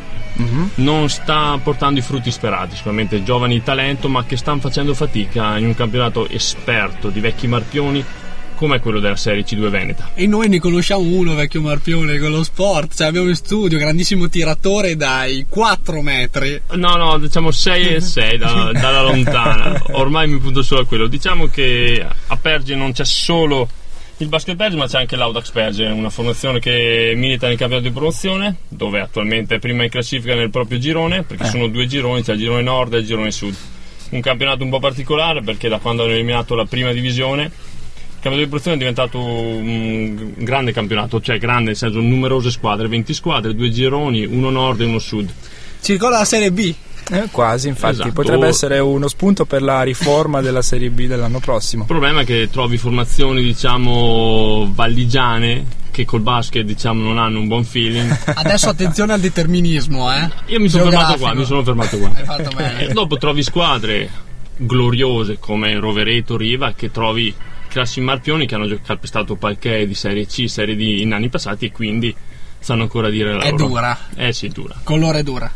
[0.76, 5.56] non sta portando i frutti sperati, sicuramente giovani di talento ma che stanno facendo fatica
[5.56, 8.04] in un campionato esperto di vecchi marpioni
[8.56, 10.10] come quello della Serie C2 Veneta.
[10.14, 14.28] e noi ne conosciamo uno vecchio marpione con lo sport, cioè abbiamo in studio grandissimo
[14.28, 16.60] tiratore dai 4 metri.
[16.72, 19.80] No, no, diciamo 6 e 6 da- dalla lontana.
[19.92, 21.06] Ormai mi punto solo a quello.
[21.06, 23.68] Diciamo che a Perge non c'è solo
[24.18, 27.94] il basket Perge, ma c'è anche l'Audax Perge, una formazione che milita nel campionato di
[27.94, 32.32] promozione, dove attualmente è prima in classifica nel proprio girone, perché sono due gironi, c'è
[32.32, 33.54] il girone nord e il girone sud.
[34.08, 37.50] Un campionato un po' particolare perché da quando hanno eliminato la prima divisione
[38.26, 43.14] campionato di promozione è diventato un grande campionato, cioè grande nel senso numerose squadre, 20
[43.14, 45.32] squadre, due gironi, uno nord e uno sud.
[45.80, 46.74] Ci ricorda la Serie B?
[47.08, 48.12] Eh, quasi, infatti, Esatto.
[48.12, 51.82] potrebbe essere uno spunto per la riforma della Serie B dell'anno prossimo.
[51.82, 57.46] Il problema è che trovi formazioni, diciamo, valligiane che col basket, diciamo, non hanno un
[57.46, 58.10] buon feeling.
[58.34, 60.28] Adesso attenzione al determinismo, eh.
[60.46, 62.10] Io mi sono fermato qua, mi sono fermato qua.
[62.12, 62.88] Hai fatto bene.
[62.88, 64.10] E dopo trovi squadre
[64.56, 67.32] gloriose come Rovereto, Riva, che trovi
[67.76, 71.72] classi marpioni che hanno calpestato palche di Serie C, Serie D in anni passati e
[71.72, 72.14] quindi
[72.58, 73.66] sanno ancora dire la È loro.
[73.66, 73.98] dura.
[74.14, 74.74] Eh sì, dura.
[74.82, 75.52] Colore dura.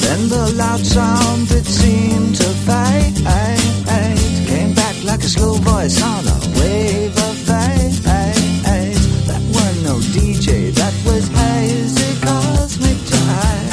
[0.00, 3.14] Then the loud sound it seemed to fade
[4.44, 8.02] Came back like a slow voice on a wave of fate
[9.28, 13.70] That were no DJ, that was hazy cosmic jive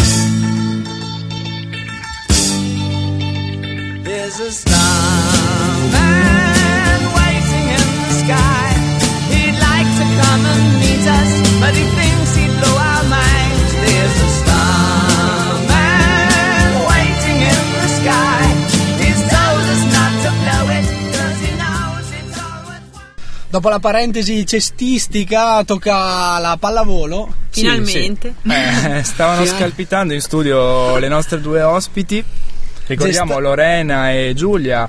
[4.03, 5.08] There's a starman
[23.49, 27.33] Dopo la parentesi cestistica tocca la pallavolo.
[27.49, 28.35] Sì, Finalmente.
[28.43, 28.49] sì.
[28.51, 32.23] Eh, stavano Fina- scalpitando in studio le nostre due ospiti.
[32.85, 34.87] Ricordiamo Gesta- Lorena e Giulia,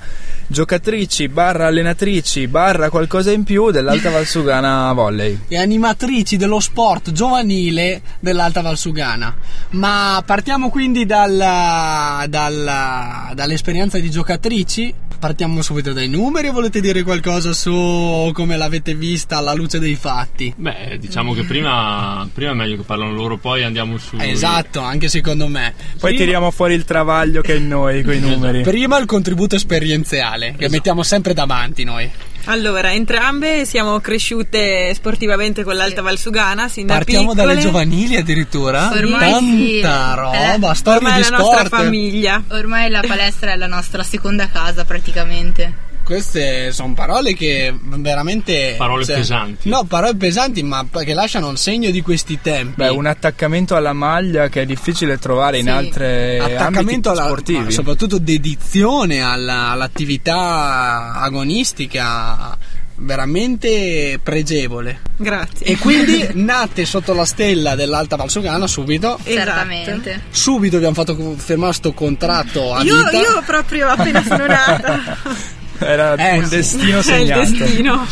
[0.51, 5.39] giocatrici, barra allenatrici, barra qualcosa in più dell'Alta Valsugana Volley.
[5.49, 9.35] e animatrici dello sport giovanile dell'Alta Valsugana.
[9.71, 14.95] Ma partiamo quindi dal- dal- dall'esperienza di giocatrici.
[15.21, 19.95] Partiamo subito dai numeri o volete dire qualcosa su come l'avete vista alla luce dei
[19.95, 20.51] fatti?
[20.57, 24.17] Beh, diciamo che prima, prima è meglio che parlano loro, poi andiamo su.
[24.19, 25.75] Esatto, anche secondo me.
[25.77, 28.63] Poi Prima- tiriamo fuori il travaglio che è in noi, con i numeri.
[28.63, 30.71] Prima il contributo esperienziale, che Esatto.
[30.73, 32.11] mettiamo sempre davanti noi.
[32.45, 37.47] Allora, entrambe siamo cresciute sportivamente con l'Alta Valsugana, sin da Partiamo piccole.
[37.49, 38.91] dalle giovanili addirittura.
[38.93, 39.81] Ormai sì.
[39.83, 41.83] Tanta roba, Eh, storia Ormai di è la nostra sport.
[41.83, 42.43] famiglia.
[42.49, 45.89] Ormai la palestra è la nostra seconda casa praticamente.
[46.05, 48.75] Queste sono parole che veramente.
[48.77, 49.69] Parole pesanti.
[49.69, 52.75] No, parole pesanti, ma che lasciano il segno di questi tempi.
[52.77, 55.71] Beh, un attaccamento alla maglia che è difficile trovare in Sì.
[55.71, 57.59] altre attaccamento ambiti alla, sportivi.
[57.65, 62.57] ma soprattutto dedizione alla- all'attività agonistica
[63.03, 65.01] veramente pregevole.
[65.17, 65.65] Grazie.
[65.67, 69.19] E quindi nate sotto la stella dell'Alta Valsugana subito.
[69.25, 70.23] Certamente.
[70.31, 73.11] Subito abbiamo fatto firmare sto contratto a Io, vita.
[73.13, 75.59] io proprio appena sono nata.
[75.81, 76.57] Era Eh, un sì.
[76.57, 77.41] destino È il segnato.
[77.41, 78.07] destino.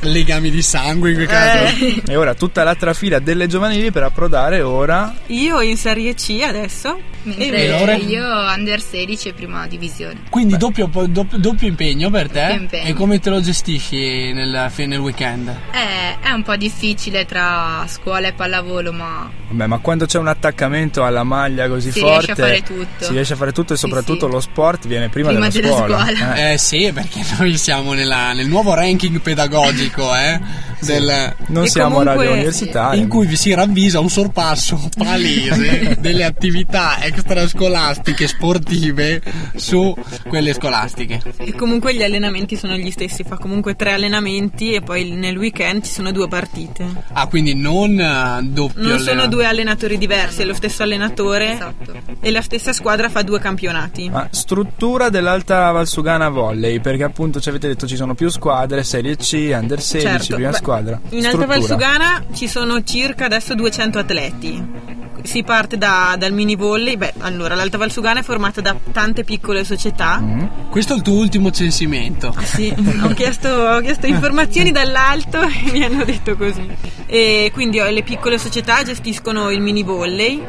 [0.00, 1.64] legami di sangue in quel caso.
[1.84, 6.40] Eh, E ora tutta l'altra fila delle giovanili per approdare ora io in Serie C
[6.46, 6.98] adesso.
[7.24, 10.20] Mentre E io under 16 prima divisione.
[10.30, 12.40] Quindi doppio, doppio- doppio impegno per te.
[12.40, 12.88] Doppio impegno.
[12.88, 15.48] E come te lo gestisci nel, nel weekend?
[15.48, 20.28] Eh, è un po' difficile tra scuola e pallavolo, ma Vabbè, ma quando c'è un
[20.28, 23.04] attaccamento alla maglia così Si forte, riesce a fare tutto.
[23.04, 24.32] si riesce a fare tutto e Sì, soprattutto sì.
[24.32, 26.04] lo sport viene prima, Prima della, della scuola.
[26.06, 26.34] scuola.
[26.34, 30.40] Eh, Eh sì, perché noi siamo nella- nel nuovo ranking pedagogico, eh,
[30.80, 32.98] del- non E siamo comunque- radio universitari.
[32.98, 39.22] in cui vi si ravvisa un sorpasso palese delle attività extrascolastiche sportive
[39.54, 39.94] su
[40.28, 41.22] quelle scolastiche.
[41.38, 45.82] E comunque gli allenamenti sono gli stessi, fa comunque tre allenamenti e poi nel weekend
[45.84, 46.86] ci sono due partite.
[47.12, 51.92] Ah, quindi non eh, doppio Non sono due allenatori diversi, è lo stesso allenatore esatto.
[52.20, 54.10] e la stessa squadra fa due campionati.
[54.10, 59.16] Ma struttura dell'Alta Valsugana Volley, perché appunto ci avete detto ci sono più squadre, Serie
[59.16, 61.00] C, Under 16, Certo, prima beh, squadra.
[61.10, 61.46] In Alta Struttura.
[61.46, 64.93] Valsugana ci sono circa adesso 200 atleti.
[65.24, 66.96] Si parte da- dal mini volley.
[66.96, 70.22] Beh, allora, l'Alta Valsugana è formata da tante piccole società.
[70.70, 72.32] Questo è il tuo ultimo censimento.
[72.34, 76.68] Ah, Sì, ho chiesto, ho chiesto informazioni dall'alto e mi hanno detto così.
[77.06, 80.44] E quindi oh, le piccole società gestiscono il mini volley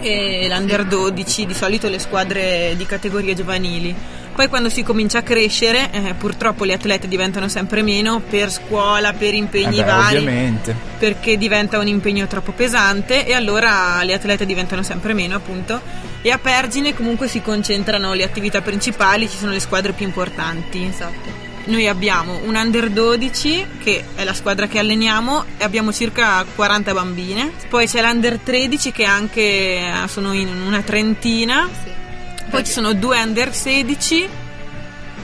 [0.00, 3.94] e l'under 12, di solito le squadre di categorie giovanili.
[4.34, 9.12] Poi quando si comincia a crescere, eh, purtroppo le atlete diventano sempre meno per scuola,
[9.12, 10.74] per impegni Eh beh, vari, ovviamente.
[10.98, 15.80] perché diventa un impegno troppo pesante e allora le atlete diventano sempre meno appunto
[16.20, 20.82] e a Pergine comunque si concentrano le attività principali, ci sono le squadre più importanti.
[20.82, 21.42] Esatto.
[21.66, 26.92] Noi abbiamo un under 12 che è la squadra che alleniamo e abbiamo circa 40
[26.92, 27.52] bambine.
[27.68, 31.68] Poi c'è l'under 13 che anche eh, sono in una trentina.
[32.54, 34.28] Poi ci sono due under 16,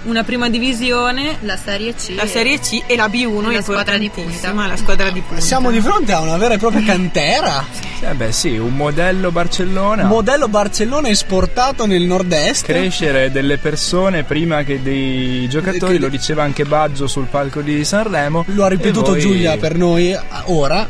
[0.07, 2.15] una prima divisione, La Serie C.
[2.17, 4.53] la Serie C e la B1 La squadra di punta.
[4.67, 5.41] la squadra di punta.
[5.41, 7.65] Siamo di fronte a una vera e propria cantera.
[8.01, 10.07] Eh beh sì, un modello Barcellona.
[10.07, 12.65] Modello Barcellona esportato nel nord-est.
[12.65, 18.45] crescere delle persone prima che dei giocatori, lo diceva anche Baggio sul palco di Sanremo.
[18.49, 20.85] Lo ha ripetuto voi- Giulia per noi ora.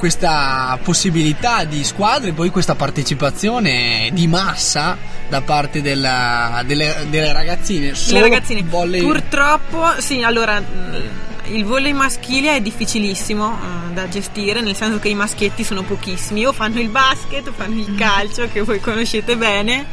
[0.00, 4.96] Questa possibilità di squadre, poi questa partecipazione di massa
[5.28, 7.92] da parte della- delle, delle ragazzine.
[8.08, 13.58] Le ragazzine, volley- purtroppo, sì, allora mh, il volley maschile è difficilissimo
[13.90, 17.52] eh, da gestire, nel senso che i maschietti sono pochissimi, o fanno il basket, o
[17.54, 19.84] fanno il calcio, che voi conoscete bene.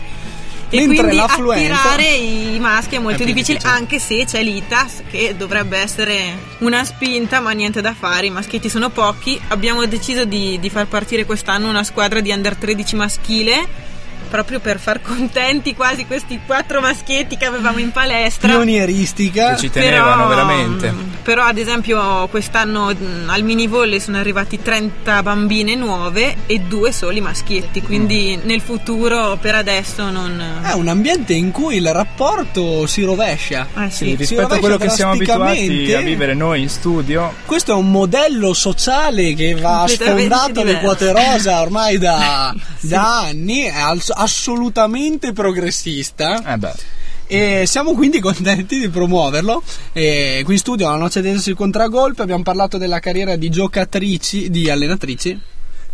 [0.69, 3.73] E Mentre quindi attirare i maschi è molto è difficile, difficile.
[3.73, 8.67] anche se c'è l'ITAS che dovrebbe essere una spinta, ma niente da fare, i maschietti
[8.69, 9.39] sono pochi.
[9.47, 13.67] Abbiamo deciso di, di far partire quest'anno una squadra di under 13 maschile,
[14.27, 18.49] proprio per far contenti quasi questi quattro maschietti che avevamo in palestra.
[18.49, 19.51] pionieristica.
[19.55, 20.91] Che ci tenevano Però, veramente.
[20.91, 26.59] mh, Però ad esempio quest'anno mh, al mini volley sono arrivati 30 bambine nuove e
[26.59, 30.41] due soli maschietti, quindi nel futuro per adesso non...
[30.63, 33.67] È un ambiente in cui il rapporto si rovescia.
[33.77, 34.15] Eh Sì, sì.
[34.15, 37.89] rispetto a rovescia quello che siamo abituati a vivere noi in studio, Questo è un
[37.91, 45.31] modello sociale che va sfondato le quote rosa ormai da, da anni, è al- assolutamente
[45.33, 46.53] progressista.
[46.53, 46.73] eh beh,
[47.29, 49.61] E siamo quindi contenti di promuoverlo.
[49.93, 54.69] E qui in studio alla Noce del Contragolpe abbiamo parlato della carriera di giocatrici, di
[54.69, 55.29] allenatrici.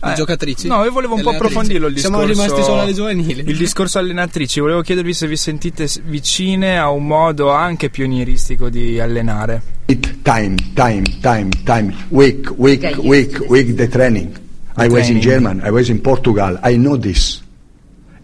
[0.03, 0.67] Di Eh, giocatrici.
[0.67, 2.17] No, io volevo un po' approfondirlo il discorso.
[2.25, 3.43] Siamo rimasti solo alle giovanili.
[3.47, 8.99] Il discorso allenatrici, volevo chiedervi se vi sentite vicine a un modo anche pionieristico di
[8.99, 9.61] allenare.
[9.85, 11.95] It time, time, time, time.
[12.09, 13.75] Week, week, week, week.
[13.75, 14.39] The training.
[14.75, 15.21] I was in training.
[15.21, 15.61] German.
[15.65, 16.59] I was in Portugal.
[16.63, 17.41] I know this.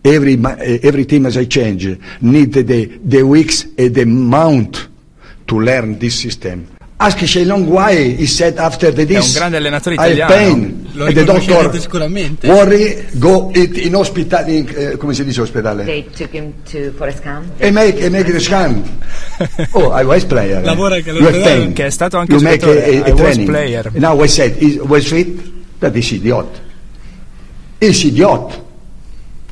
[0.02, 4.88] Every ma- eh, every team as I change need the the weeks and the month
[5.46, 6.68] to learn this system.
[7.02, 9.34] Ask Shenlong why he said after the this.
[9.36, 10.34] un grande allenatore I italiano.
[10.34, 10.88] pain.
[10.94, 12.48] Lo and the doctor sicuramente.
[12.48, 16.92] worry go it in hospital in, eh, come si dice ospedale They took him to
[16.98, 17.50] for a scan.
[17.58, 18.84] e make e make the scan.
[19.74, 20.62] oh, I was player.
[20.64, 21.60] Lavora anche You have all'ospedale.
[21.64, 21.74] pain.
[21.74, 23.48] Che è stato anche you make a, giocatore, a, a I training.
[23.48, 23.86] player.
[23.88, 25.80] And now I said, is, was fit?
[25.80, 26.48] That is idiot.
[27.80, 28.68] Is idiot.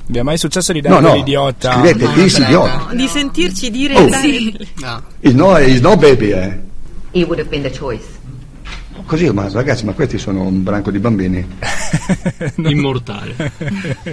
[0.09, 1.09] Vi è mai successo di dare No, no.
[1.09, 1.71] quell'idiota?
[1.73, 2.65] Scrivete, No, is prego.
[2.65, 2.93] idiot.
[2.93, 4.07] Di sentirci dire Oh.
[4.09, 5.03] dai, No.
[5.19, 6.57] Is no, is no baby, eh.
[7.11, 8.05] He would have been the choice.
[9.07, 11.47] Così, ma ragazzi, ma questi sono un branco di bambini.
[12.57, 13.51] Immortale.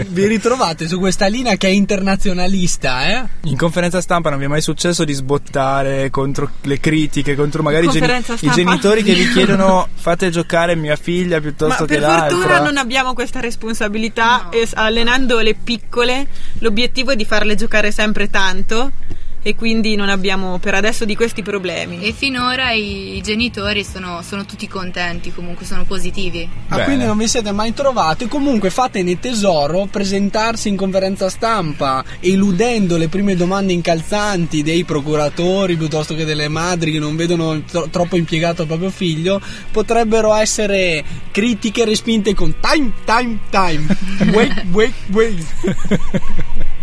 [0.07, 3.25] Vi ritrovate su questa linea che è internazionalista, eh?
[3.43, 7.87] In conferenza stampa non vi è mai successo di sbottare contro le critiche, contro magari
[7.87, 12.01] i, geni- i genitori che vi chiedono fate giocare mia figlia piuttosto Ma che per
[12.03, 12.37] l'altra.
[12.37, 16.27] fortuna non abbiamo questa responsabilità e s- allenando le piccole
[16.61, 18.93] l'obiettivo è di farle giocare sempre tanto
[19.47, 22.01] e quindi non abbiamo per adesso di questi problemi.
[22.01, 26.49] E finora i, genitori sono, sono tutti contenti, comunque sono positivi.
[26.69, 26.85] Ah, Bene.
[26.85, 28.27] quindi non vi siete mai trovati.
[28.27, 36.15] Comunque fatene tesoro, presentarsi in conferenza stampa, eludendo le prime domande incalzanti dei procuratori piuttosto
[36.15, 41.85] che delle madri che non vedono tro- troppo impiegato il proprio figlio, potrebbero essere critiche
[41.85, 43.97] respinte con time, time, time.
[44.33, 45.45] Wait, wait, wait.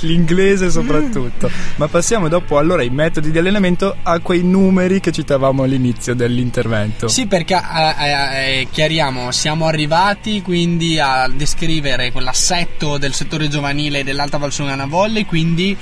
[0.06, 1.50] L'inglese soprattutto.
[1.76, 7.08] Ma passiamo dopo allora ai metodi di allenamento a quei numeri che citavamo all'inizio dell'intervento.
[7.08, 14.04] Sì, perché eh, eh, eh, chiariamo, siamo arrivati quindi a descrivere quell'assetto del settore giovanile
[14.04, 15.76] dell'Alta Valsugana Volley, quindi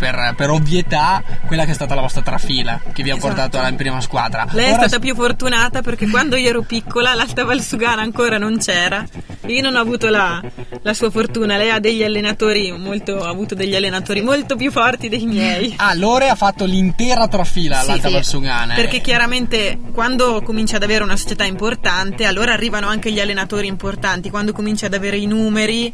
[0.00, 3.34] per, per ovvietà quella che è stata la vostra trafila che vi ha Esatto.
[3.34, 4.46] portato alla prima squadra.
[4.52, 8.58] Lei è Ora stata più fortunata perché quando io ero piccola l'Alta Valsugana ancora non
[8.58, 9.04] c'era
[9.46, 10.40] Io non ho avuto la,
[10.82, 15.08] la sua fortuna, lei ha degli allenatori molto, ha avuto degli allenatori molto più forti
[15.08, 15.74] dei miei.
[15.76, 18.14] Ah, Lore ha fatto l'intera trafila Sì, all'Alta sì.
[18.14, 18.72] Valsugana.
[18.72, 18.76] eh.
[18.76, 24.30] Perché chiaramente quando cominci ad avere una società importante, allora arrivano anche gli allenatori importanti.
[24.30, 25.92] Quando cominci ad avere i numeri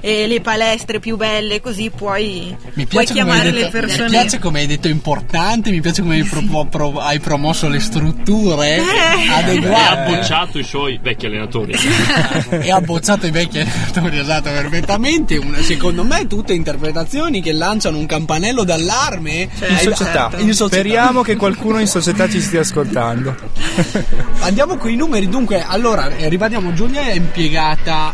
[0.00, 4.04] e le palestre più belle, così puoi, Mi puoi chiamare detto, le persone.
[4.04, 7.80] mi piace come hai detto importante, mi piace come hai, pro- pro- hai promosso le
[7.80, 8.80] strutture Eh.
[8.80, 11.74] E ha adeguate bocciato i suoi vecchi allenatori.
[12.50, 15.36] e ha bocciato i vecchi allenatori, esatto, perfettamente.
[15.36, 20.30] Una- secondo me tutte interpretazioni che lanciano un campanello d'allarme In ai- società.
[20.36, 20.80] in società.
[20.80, 23.34] Speriamo che qualcuno in società ci stia ascoltando.
[24.40, 28.12] Andiamo con i numeri, dunque, allora, eh, ribadiamo, Giulia è impiegata,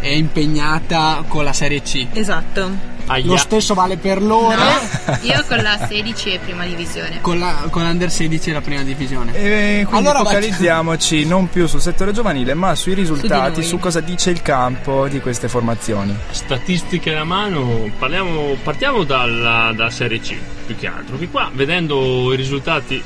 [0.00, 2.06] è impegnata con la Serie C.
[2.12, 2.92] Esatto.
[3.22, 4.56] Lo stesso vale per loro.
[5.22, 7.20] Io con la 16 e prima divisione.
[7.20, 9.34] Con, la, con l'Under 16 e la prima divisione.
[9.34, 13.68] E quindi Allora, focalizziamoci non più sul settore giovanile, ma sui risultati, noi.
[13.68, 16.16] su cosa dice il campo di queste formazioni.
[16.30, 20.36] Statistiche alla mano, parliamo- partiamo dalla, dalla Serie C
[20.66, 21.18] più che altro.
[21.18, 23.02] Che qua vedendo i risultati,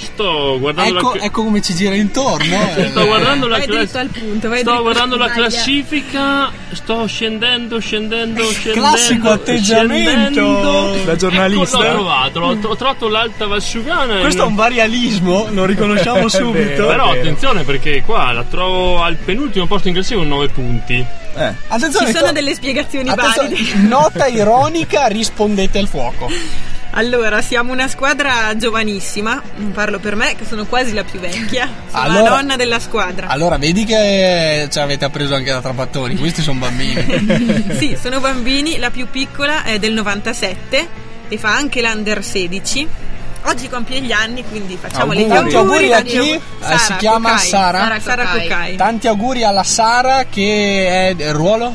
[0.00, 2.54] sto guardando Ecco, la, ecco come ci gira intorno.
[2.76, 2.88] eh.
[2.90, 8.80] sto guardando la class- punto, sto guardando la classifica, sto scendendo, scendendo, scendendo.
[8.80, 10.96] Classico atteggiamento scendendo.
[11.04, 11.78] da giornalista.
[11.78, 14.18] Ecco, l'ho trovato, l'ho, ho trovato l'Alta Valsugana.
[14.20, 16.52] Questo è un varialismo, lo riconosciamo subito.
[16.58, 16.86] vero.
[16.86, 21.04] Però attenzione perché qua la trovo al penultimo posto in classifica con 9 punti.
[21.36, 21.54] Eh.
[21.68, 23.56] Attenzione, Ci sono to- delle spiegazioni valide.
[23.86, 26.28] nota ironica, rispondete al fuoco.
[26.92, 31.68] Allora, siamo una squadra giovanissima, non parlo per me che sono quasi la più vecchia,
[31.88, 33.28] sono Allora- la nonna della squadra.
[33.28, 37.74] Allora, vedi che ci avete appreso anche da Trapattoni, questi sono bambini.
[37.78, 40.88] sì, sono bambini, la più piccola è del 97
[41.28, 42.88] e fa anche l'under 16.
[43.44, 46.18] Oggi compie gli anni, quindi facciamole gli Tanti auguri auguri.
[46.18, 46.30] a chi?
[46.32, 47.46] Eh, Sara si chiama Cocai.
[47.48, 47.78] Sara?
[47.78, 48.76] Sara, Sara Cocai.
[48.76, 51.74] Tanti auguri alla Sara che è il ruolo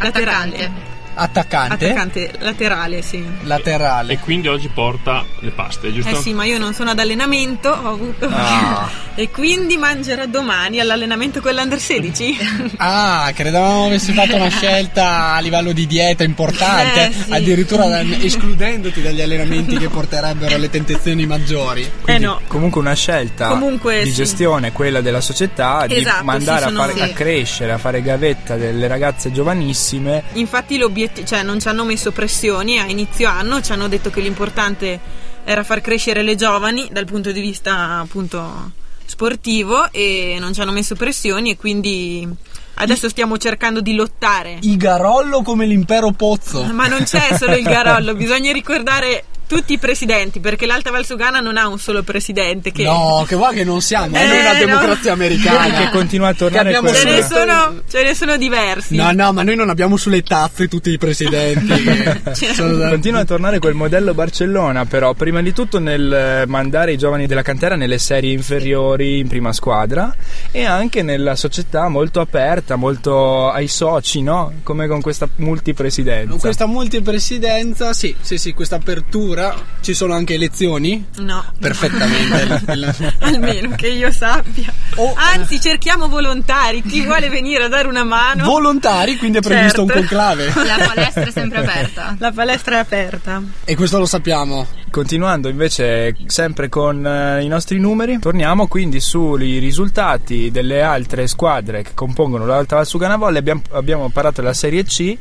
[0.00, 0.86] Laterale.
[1.18, 3.24] Attaccante, Attaccante laterale, sì.
[3.42, 4.14] laterale.
[4.14, 6.10] E quindi oggi porta le paste, giusto?
[6.16, 8.26] Eh sì, ma io non sono ad allenamento, ho avuto...
[8.30, 8.88] Ah.
[9.18, 12.36] e quindi mangerò domani all'allenamento con l'Under 16.
[12.80, 17.32] Ah, credevamo avessi fatto una scelta a livello di dieta importante, Eh, sì.
[17.32, 21.88] addirittura escludendoti dagli allenamenti che porterebbero alle tentazioni maggiori.
[22.06, 22.40] eh no.
[22.46, 24.16] Comunque una scelta Comunque, di sì.
[24.16, 28.56] gestione, quella della società, Esatto, di mandare sì, a, fare- a crescere, a fare gavetta
[28.56, 30.22] delle ragazze giovanissime.
[30.34, 34.20] Infatti l'obiettivo, cioè non ci hanno messo pressioni a inizio anno, ci hanno detto che
[34.20, 35.00] l'importante
[35.44, 38.72] era far crescere le giovani dal punto di vista appunto
[39.04, 42.28] sportivo e non ci hanno messo pressioni e quindi
[42.74, 44.58] adesso stiamo cercando di lottare.
[44.60, 46.64] I Garollo come l'impero Pozzo.
[46.64, 51.56] Ma non c'è solo il Garollo, bisogna ricordare tutti i presidenti perché l'Alta Valsugana non
[51.56, 54.58] ha un solo presidente che No, che va che non siamo, Eh, noi una no.
[54.58, 55.74] democrazia americana.
[55.78, 58.94] Che continua a tornare Che abbiamo ce ne, sono, ce ne sono diversi.
[58.94, 61.66] No, no, ma noi non abbiamo sulle tazze tutti i presidenti.
[61.82, 66.98] da- Continua a tornare quel modello Barcellona, però prima di tutto nel eh, mandare i
[66.98, 70.14] giovani della cantera nelle serie inferiori in prima squadra
[70.50, 74.52] e anche nella società molto aperta, molto ai soci, no?
[74.62, 76.28] Come con questa multipresidenza.
[76.30, 79.37] Con questa multipresidenza, sì, sì, sì, questa apertura.
[79.80, 81.04] Ci sono anche elezioni?
[81.16, 81.44] No.
[81.58, 83.14] Perfettamente.
[83.20, 84.72] Almeno che io sappia.
[84.96, 86.82] Oh, Anzi, cerchiamo volontari.
[86.82, 88.44] Chi vuole venire a dare una mano?
[88.44, 89.82] Volontari, quindi è previsto Certo.
[89.82, 90.46] un conclave.
[90.54, 92.16] La palestra è sempre aperta.
[92.20, 93.42] La palestra è aperta.
[93.64, 94.66] E questo lo sappiamo.
[94.90, 101.82] Continuando invece sempre con eh, i nostri numeri, torniamo quindi sui risultati delle altre squadre
[101.82, 103.38] che compongono l'Alta Valsugana Volley.
[103.38, 105.16] Abbiamo, abbiamo parlato della Serie C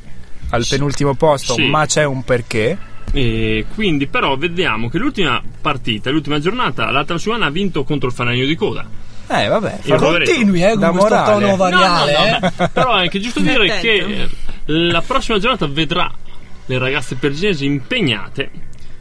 [0.51, 1.67] al penultimo posto, Sì.
[1.67, 2.77] ma c'è un perché.
[3.11, 8.13] E quindi però vediamo che l'ultima partita, l'ultima giornata, l'Alta Valsugana ha vinto contro il
[8.13, 8.85] Fanagno di Coda.
[9.29, 9.79] Eh, vabbè.
[9.87, 11.41] Continui, eh, Da con questo morale.
[11.41, 12.11] tono variale.
[12.11, 12.51] No, no, eh.
[12.57, 12.69] no.
[12.73, 14.29] Però è anche giusto dire che eh,
[14.65, 16.11] la prossima giornata vedrà
[16.65, 18.49] le ragazze perginesi impegnate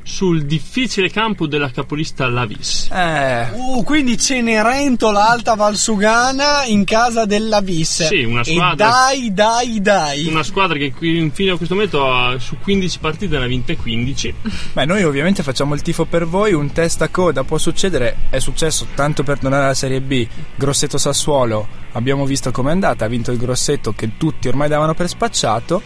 [0.09, 2.89] sul difficile campo della capolista Lavis.
[2.93, 8.07] Eh, Uh, quindi Cenerentola Alta Valsugana in casa della Vis.
[8.07, 10.27] Sì, una E squadra- dai, dai, dai.
[10.29, 13.77] Una squadra che qui- fino a questo momento ha, su 15 partite ne ha vinte
[13.77, 14.35] 15.
[14.73, 18.39] Beh, noi ovviamente facciamo il tifo per voi, un testa a coda può succedere, è
[18.39, 23.33] successo tanto per tornare alla Serie B, Grosseto Sassuolo, abbiamo visto com'è andata, ha vinto
[23.33, 25.83] il Grosseto che tutti ormai davano per spacciato,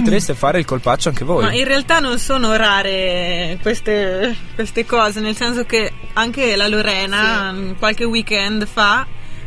[0.00, 1.44] potreste fare il colpaccio anche voi.
[1.44, 7.52] Ma in realtà non sono rare queste, queste cose, nel senso che anche la Lorena
[7.52, 9.06] mh, qualche weekend fa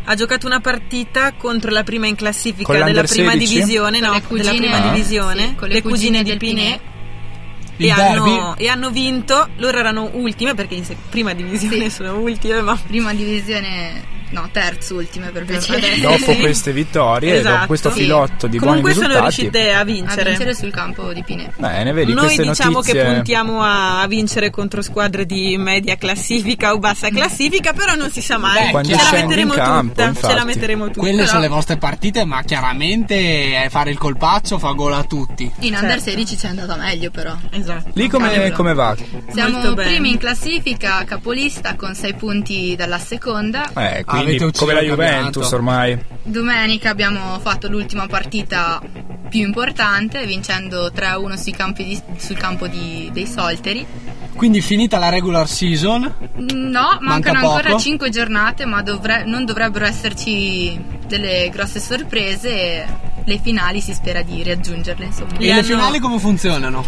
[0.09, 3.53] ha giocato una partita contro la prima in classifica della prima 16?
[3.53, 4.91] divisione, Con no, le della cugine- prima Ah.
[4.93, 6.79] divisione, sì, con le le cugine cugine di del Pinè.
[7.79, 11.95] E hanno, e hanno vinto, loro erano ultime perché in se- prima divisione Sì.
[11.97, 15.99] sono ultime, ma Prima divisione No, terzultime per Per piacere.
[15.99, 17.53] Dopo queste vittorie, Esatto.
[17.55, 18.01] dopo questo Sì.
[18.01, 20.29] filotto di Comunque buoni sono risultati, riuscite a A vincere.
[20.29, 21.49] vincere sul campo di Pinè.
[21.57, 23.03] bene, vedi Noi diciamo notizie.
[23.03, 28.21] che puntiamo a vincere contro squadre di media classifica o bassa classifica, però non si
[28.21, 28.65] sa mai.
[28.65, 30.27] Beh, Quando ce la metteremo campo, tutta.
[30.27, 30.99] Ce la metteremo tutta.
[30.99, 35.03] Quelle Però- sono le vostre partite, ma chiaramente eh, fare il colpaccio fa gola a
[35.03, 35.49] tutti.
[35.59, 36.03] In Under Certo.
[36.09, 37.35] 16 ci è andata meglio però.
[37.51, 37.91] Esatto.
[37.93, 38.95] Lì come, come va?
[39.31, 43.69] Siamo primi in classifica, capolista con 6 punti dalla seconda.
[43.75, 45.55] Eh, quindi come la Juventus campionato.
[45.55, 46.03] ormai.
[46.23, 48.81] Domenica abbiamo fatto l'ultima partita
[49.29, 53.85] più importante, vincendo 3-1 sui campi di- sul campo di- dei Solteri.
[54.35, 56.01] Quindi finita la regular season,
[56.35, 57.79] No, Manca mancano ancora poco.
[57.81, 62.85] 5 giornate, ma dovre- non dovrebbero esserci delle grosse sorprese.
[63.25, 65.31] Le finali si spera di raggiungerle, insomma.
[65.37, 66.85] Li e le hanno- finali come funzionano?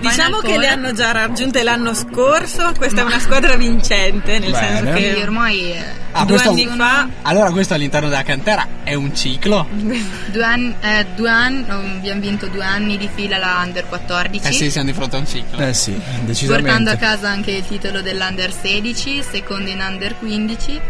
[0.00, 2.72] Diciamo Final che le hanno già raggiunte l'anno scorso.
[2.76, 4.76] Questa è una squadra vincente, nel Bene.
[4.76, 9.14] senso che ormai eh, Ah, due anni fa Allora questo all'interno della cantera è un
[9.14, 9.66] ciclo?
[9.70, 14.46] due anni, eh, due anni- abbiamo vinto due anni di fila la Under 14.
[14.48, 15.58] Eh sì, siamo di fronte a un ciclo.
[15.64, 16.96] Eh sì, Portando a decisamente.
[16.96, 20.80] casa anche il titolo dell'Under 16, secondo in Under 15,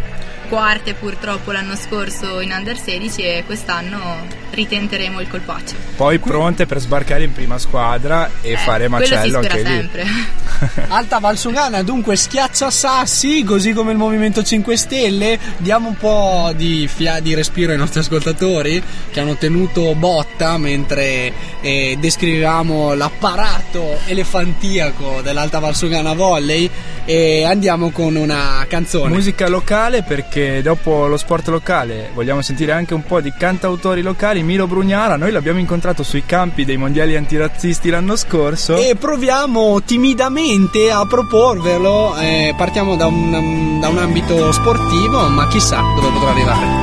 [0.51, 5.75] quarte purtroppo l'anno scorso in Under 16 e quest'anno ritenteremo il colpaccio.
[5.97, 9.63] Poi pronte per sbarcare in prima squadra e Eh, fare quello si macello spera anche
[9.71, 9.77] lì.
[9.77, 10.07] sempre.
[10.89, 15.39] Alta Valsugana dunque schiaccia sassi, così come il Movimento 5 Stelle.
[15.59, 18.83] Diamo un po' di, fia- di respiro ai nostri ascoltatori
[19.13, 26.69] che hanno tenuto botta mentre eh, descrivevamo l'apparato elefantiaco dell'Alta Valsugana Volley
[27.05, 29.13] e andiamo con una canzone.
[29.15, 34.43] Musica locale perché dopo lo sport locale vogliamo sentire anche un po' di cantautori locali.
[34.43, 38.77] Milo Brugnara, noi l'abbiamo incontrato sui campi dei mondiali antirazzisti l'anno scorso.
[38.77, 42.17] E proviamo timidamente a proporvelo.
[42.19, 46.80] eh, partiamo da un, da un ambito sportivo, ma chissà dove potrà arrivare.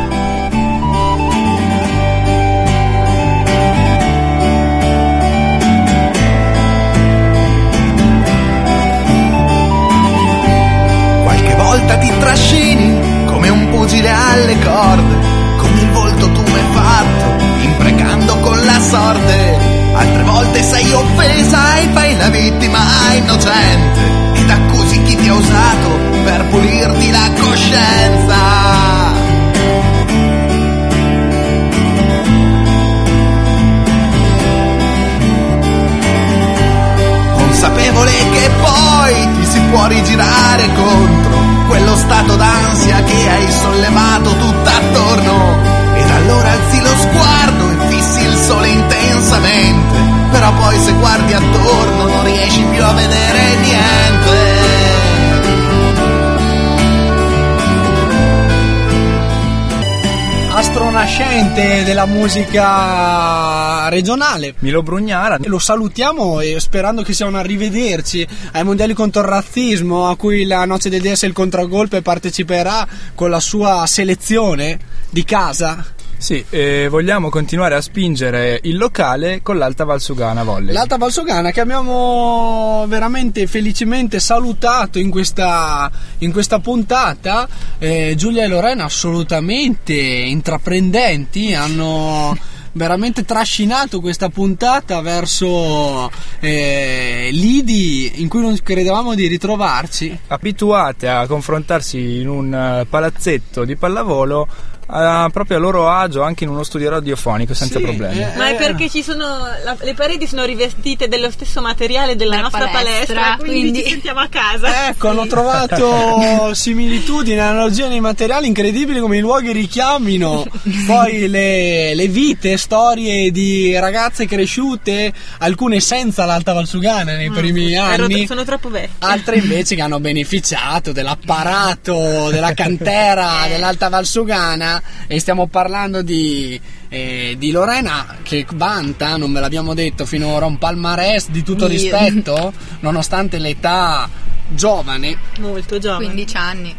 [61.58, 64.54] Astronascente della musica regionale.
[64.60, 65.40] Milo Brugnara.
[65.46, 70.46] Lo salutiamo e sperando che sia un arrivederci ai mondiali contro il razzismo a cui
[70.46, 74.78] la Noce del DS il contragolpe parteciperà con la sua selezione
[75.10, 75.84] di casa.
[76.20, 80.74] Sì, e vogliamo continuare a spingere il locale con l'Alta Valsugana Volley.
[80.74, 85.90] L'Alta Valsogana che abbiamo veramente felicemente salutato in questa,
[86.20, 87.48] in questa puntata.
[87.78, 92.36] Eh, Giulia e Lorena assolutamente intraprendenti, hanno
[92.72, 96.10] veramente trascinato questa puntata verso
[96.40, 100.18] eh, lidi in cui non credevamo di ritrovarci.
[100.28, 104.48] Abituate a confrontarsi in un eh, palazzetto di pallavolo
[104.90, 108.20] a, proprio a loro agio anche in uno studio radiofonico senza Sì, problemi.
[108.22, 109.26] eh, Ma è perché ci sono
[109.64, 113.90] la- le pareti sono rivestite dello stesso materiale della nostra palestra, palestra, quindi, quindi- ci
[113.92, 114.66] sentiamo a casa.
[114.90, 120.46] Ecco, hanno trovato similitudini, analogie nei materiali incredibili come i luoghi richiamino
[120.86, 128.06] poi le, le vite, storie di ragazze cresciute, alcune senza l'Alta Valsugana nei primi Ero-
[128.06, 128.26] anni.
[128.26, 128.90] sono troppo vecchie.
[129.00, 134.77] Altre invece che hanno beneficiato dell'apparato, della cantera dell'Alta Valsugana
[135.08, 136.60] e stiamo parlando di,
[136.90, 141.72] eh, di Lorena che vanta, non ve l'abbiamo detto finora, un palmarès di tutto Io.
[141.72, 144.10] rispetto nonostante l'età
[144.50, 145.18] giovane.
[145.40, 146.06] Molto giovane.
[146.06, 146.76] 15 anni.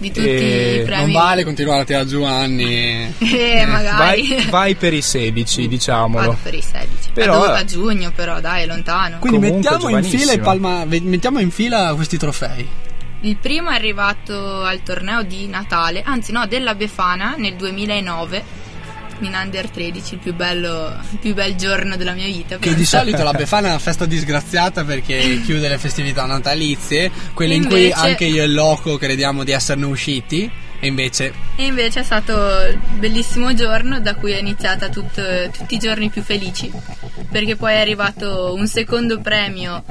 [0.00, 1.02] Di tutti E i premi.
[1.02, 3.12] Non vale continuare a tirare giù anni.
[3.18, 4.28] Eh, magari.
[4.28, 6.26] Vai, vai per i 16, diciamolo.
[6.26, 7.10] Vado per i 16.
[7.12, 9.18] Però- a giugno, però, dai, è lontano.
[9.18, 12.68] Quindi mettiamo in, fila palma- mettiamo in fila questi trofei.
[13.22, 18.66] Il primo è arrivato al torneo di Natale, anzi no, della Befana nel 2009
[19.20, 22.58] in Under 13, il più bello, il più bel giorno della mia vita.
[22.58, 27.54] Che di solito la Befana è una festa disgraziata perché chiude le festività natalizie, quelle
[27.54, 30.50] in cui Invece- anche io e Loco crediamo di esserne usciti.
[30.80, 35.74] E invece E invece è stato un bellissimo giorno da cui è iniziata tut- tutti
[35.74, 36.70] i giorni più felici
[37.30, 39.84] perché poi è arrivato un secondo premio.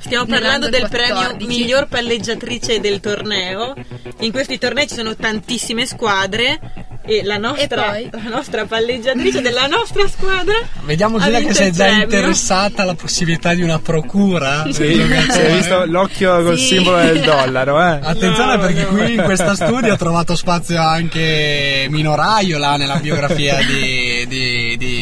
[0.00, 1.46] Stiamo parlando del nell'Under premio 14.
[1.46, 3.74] miglior palleggiatrice del torneo.
[4.20, 9.66] In questi tornei ci sono tantissime squadre e la nostra, E la nostra palleggiatrice della
[9.66, 10.54] nostra squadra
[10.84, 14.66] Vediamo Giulia che sei già interessata alla possibilità di una procura.
[14.70, 16.66] Sì, è visto l'occhio col Sì.
[16.66, 17.98] simbolo del dollaro, eh.
[18.04, 18.88] Attenzione No, perché no.
[18.88, 24.97] qui in questa studio ho trovato spazio anche Mino Raiola nella biografia di, di, di,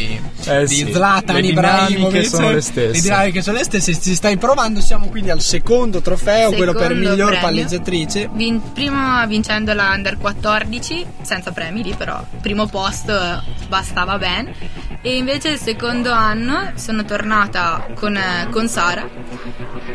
[0.49, 2.27] Eh di sì, Zlatan Ibrahimovic.
[2.27, 2.93] sono le stesse.
[2.93, 3.93] Le dinamiche sono le stesse.
[3.93, 7.41] Si stai provando, siamo quindi al secondo trofeo, quello per Secondo miglior premio.
[7.41, 8.29] palleggiatrice.
[8.33, 14.53] Vin- prima vincendo la Under 14 senza premi lì però primo posto eh, bastava ben
[15.03, 19.09] e invece il secondo anno sono tornata con, eh, con Sara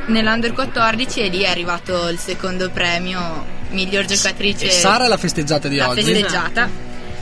[0.07, 5.17] nell'Under 14 e lì è arrivato il secondo premio miglior giocatrice E Sara è la
[5.17, 6.03] festeggiata di la oggi.
[6.03, 6.69] festeggiata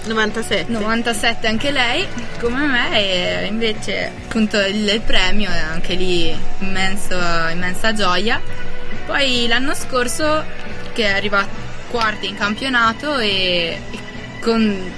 [0.06, 0.72] 97.
[0.72, 2.08] 97 anche lei
[2.39, 7.18] come me e invece appunto il, premio è anche lì immenso,
[7.52, 8.41] immensa gioia
[9.06, 10.43] poi l'anno scorso
[10.93, 11.50] che è arrivato
[11.89, 13.78] quarta in campionato e,
[14.39, 14.91] con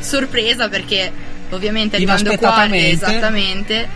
[0.00, 1.12] sorpresa perché
[1.50, 3.88] ovviamente arrivando quarta esattamente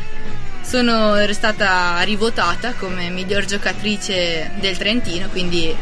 [0.62, 5.74] sono stata rivotata come miglior giocatrice del Trentino quindi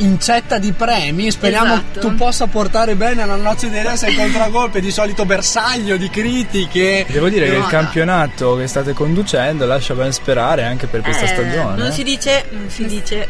[0.00, 1.30] incetta di premi.
[1.30, 2.00] Speriamo Esatto.
[2.00, 7.06] tu possa portare bene alla noce dei re sei contragolpe di solito bersaglio di critiche.
[7.08, 7.68] Devo dire che No, il no.
[7.68, 11.76] campionato che state conducendo lascia ben sperare anche per questa Eh, stagione.
[11.76, 11.92] Non eh.
[11.92, 13.26] si dice, non si dice.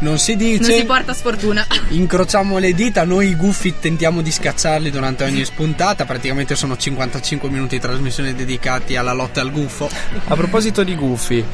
[0.00, 0.72] Non si non dice.
[0.72, 6.54] si porta sfortuna Incrociamo le dita, noi gufi tentiamo di scacciarli durante ogni spuntata, praticamente
[6.56, 9.88] sono 55 minuti di trasmissione dedicati alla lotta al gufo.
[10.28, 11.44] A proposito di gufi,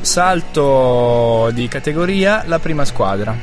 [0.00, 3.34] salto di categoria la prima squadra.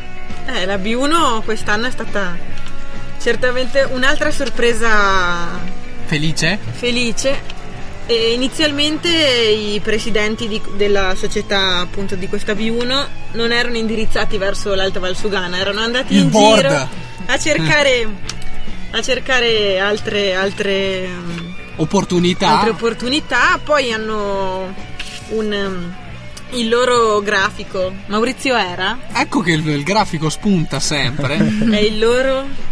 [0.51, 2.35] Eh, la B1 quest'anno è stata
[3.21, 5.59] certamente un'altra sorpresa
[6.05, 6.57] Felice?
[6.71, 7.57] felice.
[8.07, 14.73] E inizialmente i presidenti di- della società appunto di questa B1 non erano indirizzati verso
[14.73, 16.61] l'Alta Valsugana, erano andati Il in board.
[16.61, 16.89] giro
[17.27, 18.07] a cercare,
[18.91, 21.07] a cercare altre, altre,
[21.75, 22.47] Opportunità.
[22.55, 24.73] altre opportunità, poi hanno
[25.29, 25.93] un,
[26.51, 31.37] il loro grafico, Maurizio Era, Ecco che il, il grafico spunta sempre.
[31.69, 32.68] è il loro...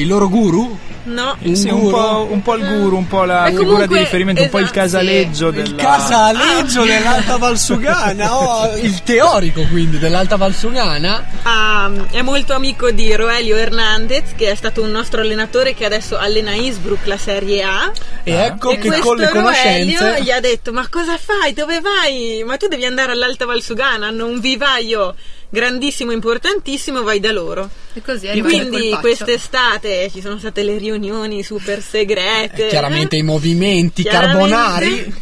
[0.00, 0.78] il loro guru?
[1.04, 1.96] No, Un Sì, un guru?
[1.96, 4.58] po', un po' il guru, un po' la Eh, figura comunque, di riferimento, un po'
[4.58, 5.82] il esatto, casaleggio Il della...
[5.82, 11.24] casaleggio dell'Alta Valsugana, oh, il teorico quindi dell'Alta Valsugana.
[11.44, 16.18] Ah, è molto amico di Roelio Hernandez, che è stato un nostro allenatore che adesso
[16.18, 17.90] allena Innsbruck la Serie A.
[18.22, 19.98] E ecco e che con le conoscenze.
[19.98, 21.54] Roelio gli ha detto: Ma cosa fai?
[21.54, 22.42] Dove vai?
[22.44, 25.14] Ma tu devi andare all'Alta Valsugana, hanno un vivaio
[25.50, 27.68] grandissimo, importantissimo, vai da loro.
[27.94, 32.66] e così è Quindi quest'estate ci sono state le riunioni super segrete.
[32.66, 34.50] Eh, Chiaramente i movimenti Chiaramente.
[34.50, 35.14] carbonari.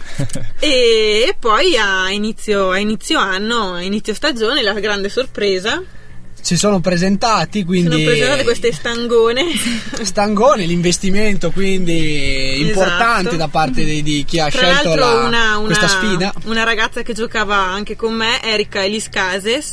[0.59, 5.83] E poi a inizio, a inizio anno, a inizio stagione, la grande sorpresa.
[6.41, 7.91] Si sono presentati quindi.
[7.91, 9.45] Sono presentate queste stangone.
[10.03, 13.37] Stangone, l'investimento quindi importante Esatto.
[13.37, 16.33] da parte di, di chi ha Tra scelto la- una, una- questa sfida.
[16.45, 19.73] una ragazza che giocava anche con me, Erika Eliscases,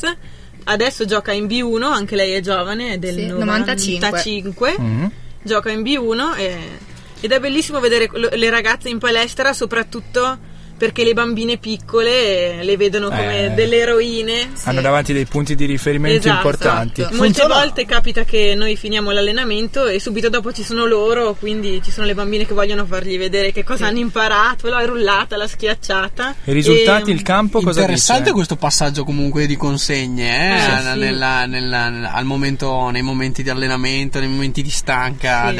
[0.64, 4.74] adesso gioca in B1, anche lei è giovane, è del Sì, 95, 95.
[4.78, 5.10] Mhm.
[5.42, 11.12] gioca in B1 e- ed è bellissimo vedere le ragazze in palestra, soprattutto perché le
[11.14, 13.50] bambine piccole eh, le vedono come Eh.
[13.50, 14.50] delle eroine.
[14.64, 16.34] Hanno davanti dei punti di riferimento Esatto.
[16.36, 17.00] importanti.
[17.00, 17.16] Esatto.
[17.16, 21.80] Molte Funziona- volte capita che noi finiamo l'allenamento e subito dopo ci sono loro, quindi
[21.82, 25.46] ci sono le bambine che vogliono fargli vedere che cosa hanno imparato, la rullata, la
[25.46, 26.34] schiacciata.
[26.44, 28.34] I risultati, E- il campo, cosa Interessante dice?
[28.34, 30.98] questo passaggio comunque di consegne eh, Sì, sì.
[30.98, 35.54] nella- nella- al momento, nei momenti di allenamento, nei momenti di stanca Sì.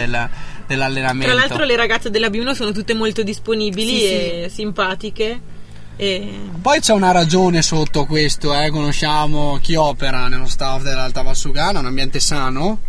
[0.67, 1.33] Del- dell'allenamento.
[1.33, 5.41] Tra l'altro le ragazze della B1 sono tutte molto disponibili Sì, e simpatiche.
[5.97, 6.39] E...
[6.61, 11.87] Poi c'è una ragione sotto questo, eh, conosciamo chi opera nello staff dell'Alta Valsugana, un
[11.87, 12.81] ambiente sano.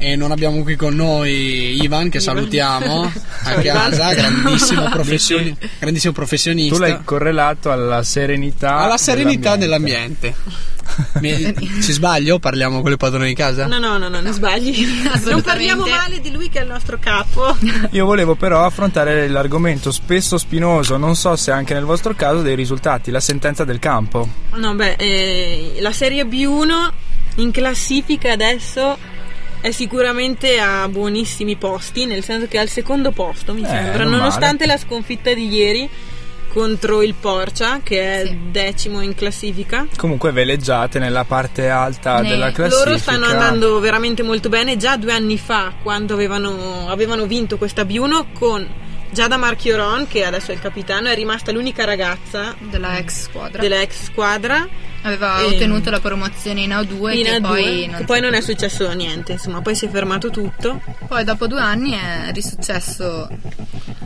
[0.00, 2.36] E non abbiamo qui con noi Ivan, che Ivan.
[2.36, 3.02] salutiamo
[3.44, 6.74] a casa, grandissimo, professioni- grandissimo professionista.
[6.74, 8.76] Tu l'hai correlato alla serenità.
[8.78, 10.34] alla serenità dell'ambiente.
[11.20, 11.56] dell'ambiente.
[11.58, 12.38] Mi- ci sbaglio?
[12.38, 13.66] Parliamo con le padrone di casa?
[13.66, 14.86] No, no, no, no, non sbagli.
[15.28, 17.56] non parliamo male di lui che è il nostro capo.
[17.90, 22.54] Io volevo però affrontare l'argomento spesso spinoso, non so se anche nel vostro caso, dei
[22.54, 24.28] risultati, la sentenza del campo.
[24.54, 26.90] No, beh, eh, la Serie B1
[27.36, 28.96] in classifica adesso
[29.60, 34.04] è sicuramente a buonissimi posti, nel senso che è al secondo posto, mi Eh, sembra,
[34.04, 34.78] non nonostante male.
[34.78, 35.88] la sconfitta di ieri
[36.50, 39.86] contro il Porcia che è decimo in classifica.
[39.96, 42.84] Comunque veleggiate nella parte alta Ne- della classifica.
[42.86, 44.76] Loro stanno andando veramente molto bene.
[44.76, 48.66] Già due anni fa, quando avevano, avevano vinto questa B1 con
[49.10, 53.60] Giada Marchioron, che adesso è il capitano, è rimasta l'unica ragazza della ex squadra.
[53.60, 54.66] Della ex squadra.
[55.02, 58.40] Aveva E- ottenuto la promozione in A2 in che A2, poi non, poi non è
[58.40, 60.80] successo niente, insomma, poi si è fermato tutto.
[61.06, 63.28] poi dopo due anni è risuccesso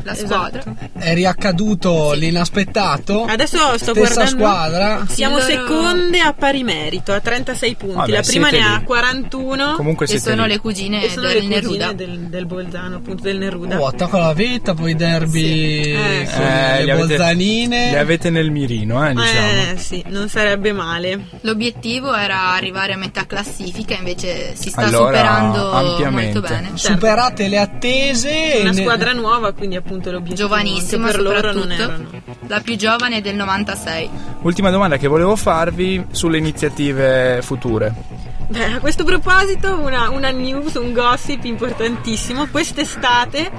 [0.04, 0.60] la squadra.
[0.60, 0.76] Esatto.
[0.98, 3.24] È riaccaduto l'inaspettato.
[3.24, 4.30] Adesso sto Stessa guardando.
[4.30, 5.06] squadra.
[5.08, 7.94] Siamo loro- seconde a pari merito, a 36 punti.
[7.96, 8.84] Vabbè, la prima ne siete ha lì.
[8.84, 9.72] 41.
[9.76, 10.48] Comunque E siete sono lì.
[10.52, 11.92] le cugine e sono del le cugine Neruda.
[11.92, 13.80] del, del Bolzano, appunto del Neruda.
[13.80, 17.90] Oh, attacco alla vetta, poi derby Eh, con Eh, le avete- bolzanine.
[17.90, 19.30] Le avete nel mirino, eh, diciamo.
[19.72, 21.26] Eh sì, non sarebbe male.
[21.42, 26.38] L'obiettivo era arrivare a metà classifica, invece si sta Allora, superando ampiamente.
[26.40, 26.70] molto bene.
[26.74, 28.58] Superate le attese.
[28.60, 32.10] Una ne- squadra nuova, quindi appunto l'obiettivo Giovanissima per loro non erano.
[32.46, 34.10] la più giovane del 96.
[34.42, 38.20] Ultima domanda che volevo farvi sulle iniziative future.
[38.48, 42.48] Beh, a questo proposito una, una news, un gossip importantissimo.
[42.48, 43.50] Quest'estate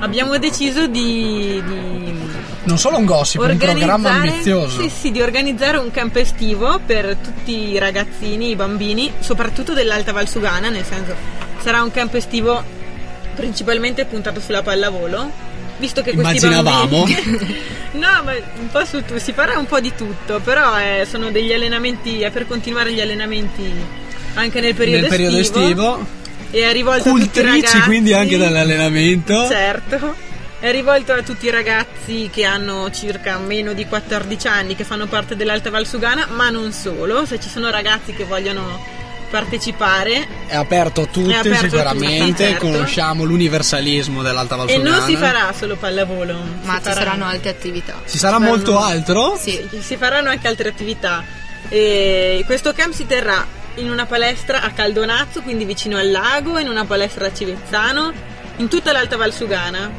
[0.00, 2.14] abbiamo deciso di, di
[2.64, 4.82] Non solo un gossip, un programma ambizioso.
[4.82, 10.12] sì, sì, di organizzare un campo estivo per tutti i ragazzini, i bambini, soprattutto dell'Alta
[10.12, 11.14] Valsugana, nel senso
[11.60, 12.62] sarà un campo estivo
[13.34, 15.30] principalmente puntato sulla pallavolo,
[15.78, 17.04] visto che questi Immaginavamo.
[17.04, 21.06] bambini No, ma un po' su tu, si farà un po' di tutto, però eh,
[21.08, 23.72] sono degli allenamenti, è per continuare gli allenamenti
[24.34, 26.06] anche nel periodo, Nel periodo estivo.
[26.50, 27.80] E è rivolto a tutti i Cultrici ragazzi.
[27.80, 29.48] quindi anche dall'allenamento.
[29.48, 30.14] Certo.
[30.58, 35.06] È rivolto a tutti i ragazzi che hanno circa meno di 14 anni, che fanno
[35.06, 37.24] parte dell'Alta Valsugana, ma non solo.
[37.26, 38.78] Se ci sono ragazzi che vogliono
[39.28, 42.66] partecipare È aperto a tutti aperto a sicuramente, tutti, certo.
[42.66, 44.96] conosciamo l'universalismo dell'Alta e Valsugana.
[44.96, 48.02] non si farà solo pallavolo, Ma si ci saranno altre attività.
[48.08, 49.36] Ci sarà Ci molto altro?
[49.38, 51.24] Sì, si faranno anche altre attività.
[51.68, 53.44] E questo camp si terrà
[53.76, 58.12] in una palestra a Caldonazzo, quindi vicino al lago, in una palestra a Civezzano,
[58.58, 59.90] in tutta l'Alta Valsugana.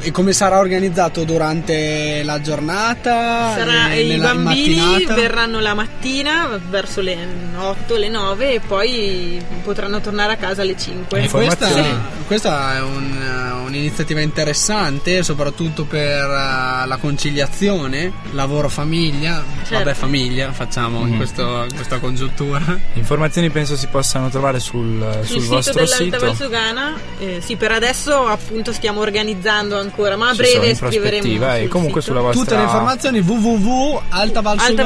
[0.00, 3.54] E come sarà organizzato durante la giornata?
[3.56, 5.14] Sarà- Eh, I nella bambini mattinata?
[5.14, 7.16] verranno la mattina verso le
[7.56, 11.22] 8, le 9 e poi potranno tornare a casa alle 5.
[11.22, 11.84] E questa, Sì.
[12.26, 19.42] questa è un- un'iniziativa interessante, soprattutto per eh, la conciliazione, lavoro-famiglia.
[19.62, 19.74] Certo.
[19.84, 21.16] Vabbè, famiglia facciamo in, Mhm.
[21.16, 22.60] questo- in questa congiuntura.
[22.94, 26.18] Informazioni penso si possano trovare sul, sul Sul sito vostro dell'Alta sito.
[26.18, 32.00] Valsugana, eh, sì, per adesso appunto stiamo organizzando ancora, ma a breve scriveremo e comunque
[32.00, 32.12] sito.
[32.12, 34.80] sulla vostra Tutte le informazioni www.altavalsugana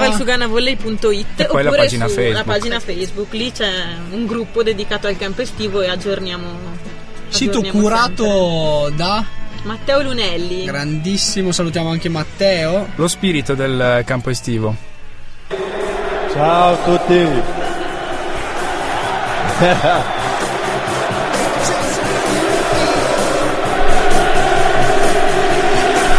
[0.45, 2.45] altavalsuganavolley.it E poi la oppure pagina sulla Facebook.
[2.45, 3.71] pagina Facebook lì c'è
[4.11, 6.45] un gruppo dedicato al campo estivo e aggiorniamo
[7.29, 9.45] Sito aggiorniamo curato da sempre.
[9.67, 12.89] Matteo Lunelli grandissimo, salutiamo anche Matteo.
[12.95, 14.75] Lo spirito del campo estivo.
[16.33, 17.29] Ciao a tutti.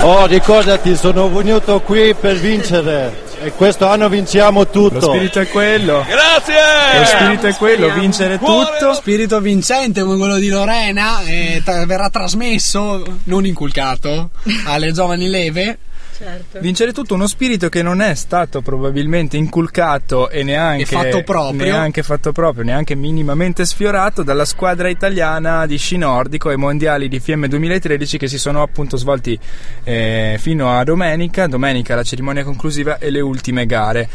[0.10, 5.02] Oh, ricordati, sono venuto qui per vincere e questo anno vinciamo Lo tutto.
[5.02, 6.06] spirito è quello.
[6.08, 7.00] Grazie!
[7.00, 8.94] Lo spirito è quello, vincere tutto.
[8.94, 14.30] Spirito vincente come quello di Lorena e tra- verrà trasmesso, non inculcato,
[14.66, 15.78] alle giovani leve.
[16.18, 16.60] Certo.
[16.60, 21.72] Vincere tutto uno spirito che non è stato probabilmente inculcato e neanche E fatto proprio.
[21.72, 27.20] neanche fatto proprio, neanche minimamente sfiorato dalla squadra italiana di sci nordico ai mondiali di
[27.20, 29.38] FM 2013 che si sono appunto svolti
[29.84, 34.10] eh, fino a domenica, domenica la cerimonia conclusiva e le ultime gare.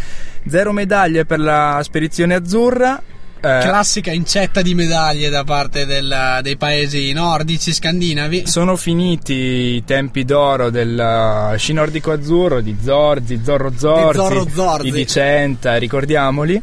[0.49, 3.01] Zero medaglie per la spedizione azzurra.
[3.43, 8.47] Eh, Classica incetta di medaglie da parte del- dei paesi nordici, scandinavi.
[8.47, 14.47] Sono finiti i tempi d'oro del uh, sci nordico azzurro di Zorzi, Zorro Zorzi, Zorro
[14.55, 14.87] Zorzi.
[14.87, 16.61] i Vicenta, ricordiamoli,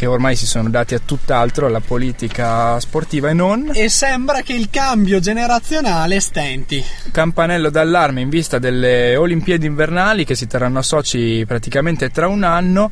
[0.00, 3.70] che ormai si sono dati a tutt'altro, alla politica sportiva e non.
[3.74, 6.82] E sembra che il cambio generazionale stenti.
[7.12, 12.44] Campanello d'allarme in vista delle Olimpiadi invernali che si terranno a Sochi praticamente tra un
[12.44, 12.90] anno.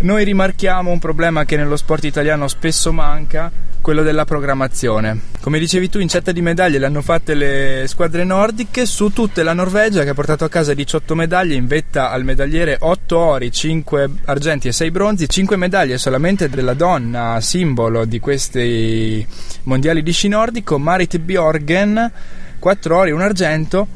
[0.00, 3.50] Noi rimarchiamo un problema che nello sport italiano spesso manca,
[3.80, 5.18] quello della programmazione.
[5.40, 9.54] Come dicevi tu, incetta di medaglie le hanno fatte le squadre nordiche, su tutte la
[9.54, 14.10] Norvegia che ha portato a casa 18 medaglie in vetta al medagliere 8 ori, 5
[14.26, 19.26] argenti e 6 bronzi, 5 medaglie solamente della donna simbolo di questi
[19.64, 22.12] mondiali di sci nordico, Marit Bjorgen,
[22.58, 23.86] 4 ori e un argento.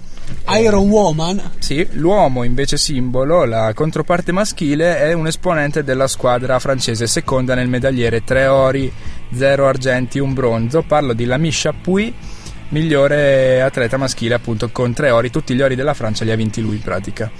[0.58, 1.50] Iron Woman.
[1.58, 7.68] Sì, l'uomo invece simbolo, la controparte maschile, è un esponente della squadra francese, seconda nel
[7.68, 8.90] medagliere, 3 ori,
[9.32, 10.82] 0 argenti, 1 bronzo.
[10.82, 12.12] Parlo di Lamisha Pui,
[12.70, 16.60] migliore atleta maschile appunto con 3 ori, tutti gli ori della Francia li ha vinti
[16.62, 17.30] lui in pratica.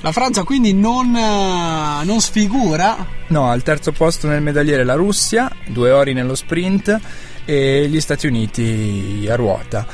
[0.00, 3.06] La Francia quindi non, eh, non sfigura.
[3.28, 7.00] No, al terzo posto nel medagliere la Russia, due ori nello sprint
[7.44, 9.86] e gli Stati Uniti a ruota.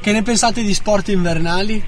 [0.00, 1.82] Che ne pensate di sport invernali?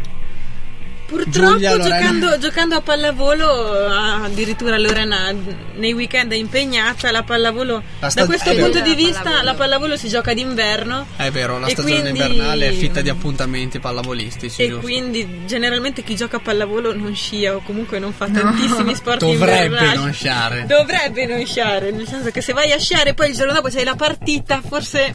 [1.07, 1.98] Purtroppo Giulia, Lorena?
[2.00, 3.86] giocando, giocando a pallavolo,
[4.24, 5.32] addirittura Lorena
[5.76, 9.44] nei weekend è impegnata, la pallavolo La da questo eh, punto la di vista pallavolo.
[9.44, 13.78] la pallavolo si gioca d'inverno È vero, la stagione quindi- invernale è fitta di appuntamenti
[13.78, 14.62] pallavolistici.
[14.62, 14.82] e giusto?
[14.82, 19.64] quindi generalmente chi gioca a pallavolo non scia o comunque non fa tantissimi sport Dovrebbe
[19.66, 19.96] invernali.
[19.98, 20.64] non sciare.
[20.66, 23.84] Dovrebbe non sciare, nel senso che se vai a sciare poi il giorno dopo c'hai
[23.84, 25.12] la partita, forse, Eh,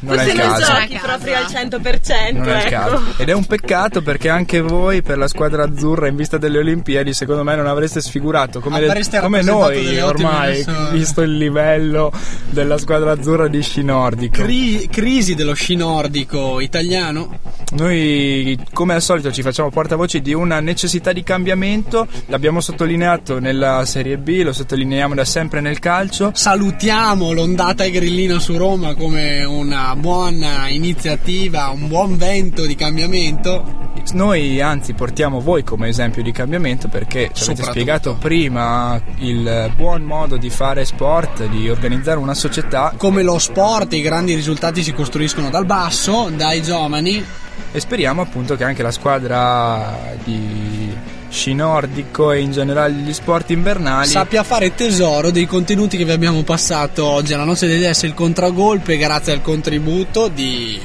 [0.00, 2.68] non è forse non giochi proprio al 100%, Non è il ecco.
[2.70, 3.02] caso.
[3.16, 7.12] Ed è un peccato perché anche voi per la squadra azzurra in vista delle Olimpiadi
[7.12, 12.12] secondo me non avreste sfigurato come, le- come noi ormai visto il livello
[12.50, 14.42] della squadra azzurra di sci nordico.
[14.42, 17.38] Cri- crisi dello sci nordico italiano.
[17.76, 23.84] Noi come al solito ci facciamo portavoce di una necessità di cambiamento, l'abbiamo sottolineato nella
[23.84, 26.30] Serie B, lo sottolineiamo da sempre nel calcio.
[26.34, 33.82] Salutiamo l'ondata grillina su Roma come una buona iniziativa, un buon vento di cambiamento.
[34.12, 40.02] Noi anzi portiamo voi come esempio di cambiamento perché ci avete spiegato prima il buon
[40.02, 42.92] modo di fare sport, di organizzare una società.
[42.96, 47.24] Come lo sport, i grandi risultati si costruiscono dal basso, dai giovani.
[47.70, 50.92] e speriamo appunto che anche la squadra di
[51.28, 56.12] sci nordico e in generale gli sport invernali sappia fare tesoro dei contenuti che vi
[56.12, 57.34] abbiamo passato oggi.
[57.34, 60.80] Alla noce degli S il contragolpe grazie al contributo di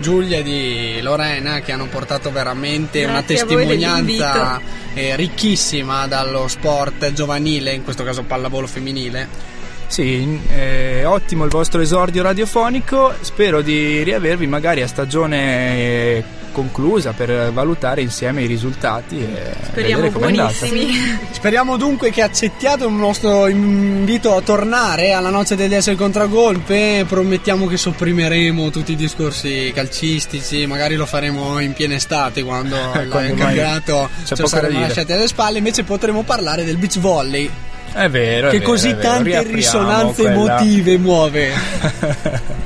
[0.00, 4.60] Giulia e di Lorena che hanno portato veramente una Grazie a voi testimonianza
[4.94, 9.49] eh, ricchissima dallo sport giovanile, in questo caso pallavolo femminile.
[9.90, 17.10] Sì, eh, ottimo il vostro esordio radiofonico, spero di riavervi magari a stagione eh, conclusa
[17.10, 21.18] per valutare insieme i risultati e Speriamo buonissimi.
[21.32, 27.04] Speriamo dunque che accettiate un nostro invito a tornare alla noce degli S il contragolpe.
[27.08, 33.08] Promettiamo che sopprimeremo tutti i discorsi calcistici, magari lo faremo in piena estate quando, il
[33.10, 35.58] Quando campionato lo poco da saremo lasciati alle spalle.
[35.58, 37.50] Invece potremo parlare del beach volley,
[37.92, 41.50] È vero, è che vero, così è vero, tante riapriamo risonanze quella- emotive muove.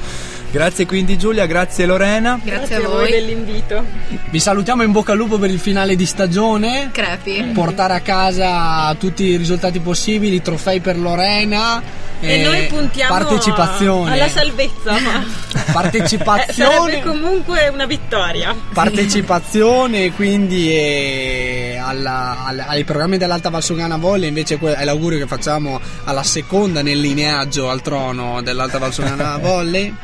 [0.55, 2.39] grazie quindi Giulia, grazie Lorena.
[2.43, 3.85] Grazie, a voi dell'invito.
[4.31, 6.91] Vi salutiamo in bocca al lupo per il finale di stagione.
[6.93, 7.51] Crepi.
[7.53, 11.83] Portare a casa tutti i risultati possibili, trofei per Lorena.
[12.21, 14.13] E noi puntiamo partecipazione.
[14.13, 15.25] alla salvezza, ma
[15.73, 18.55] partecipazione sarebbe comunque una vittoria.
[18.73, 25.27] partecipazione quindi eh, alla- alla- ai programmi dell'Alta Valsugana Volley invece que- è l'augurio che
[25.27, 29.95] facciamo alla seconda nel lineaggio al trono dell'Alta Valsugana Volley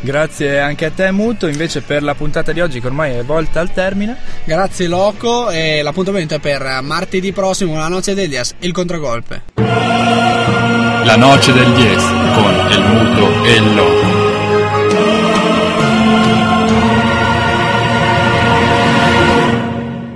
[0.00, 3.60] Grazie anche a te Muto, invece per la puntata di oggi che ormai è volta
[3.60, 4.16] al termine.
[4.44, 11.16] grazie Loco e l'appuntamento è per martedì prossimo la noce degli As il contragolpe La
[11.16, 11.96] noche del 10
[12.34, 14.06] con el muto e il loco.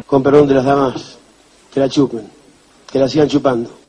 [0.07, 1.17] Con perdón de las damas,
[1.73, 2.29] que la chupen,
[2.93, 3.82] que la sigan chupando.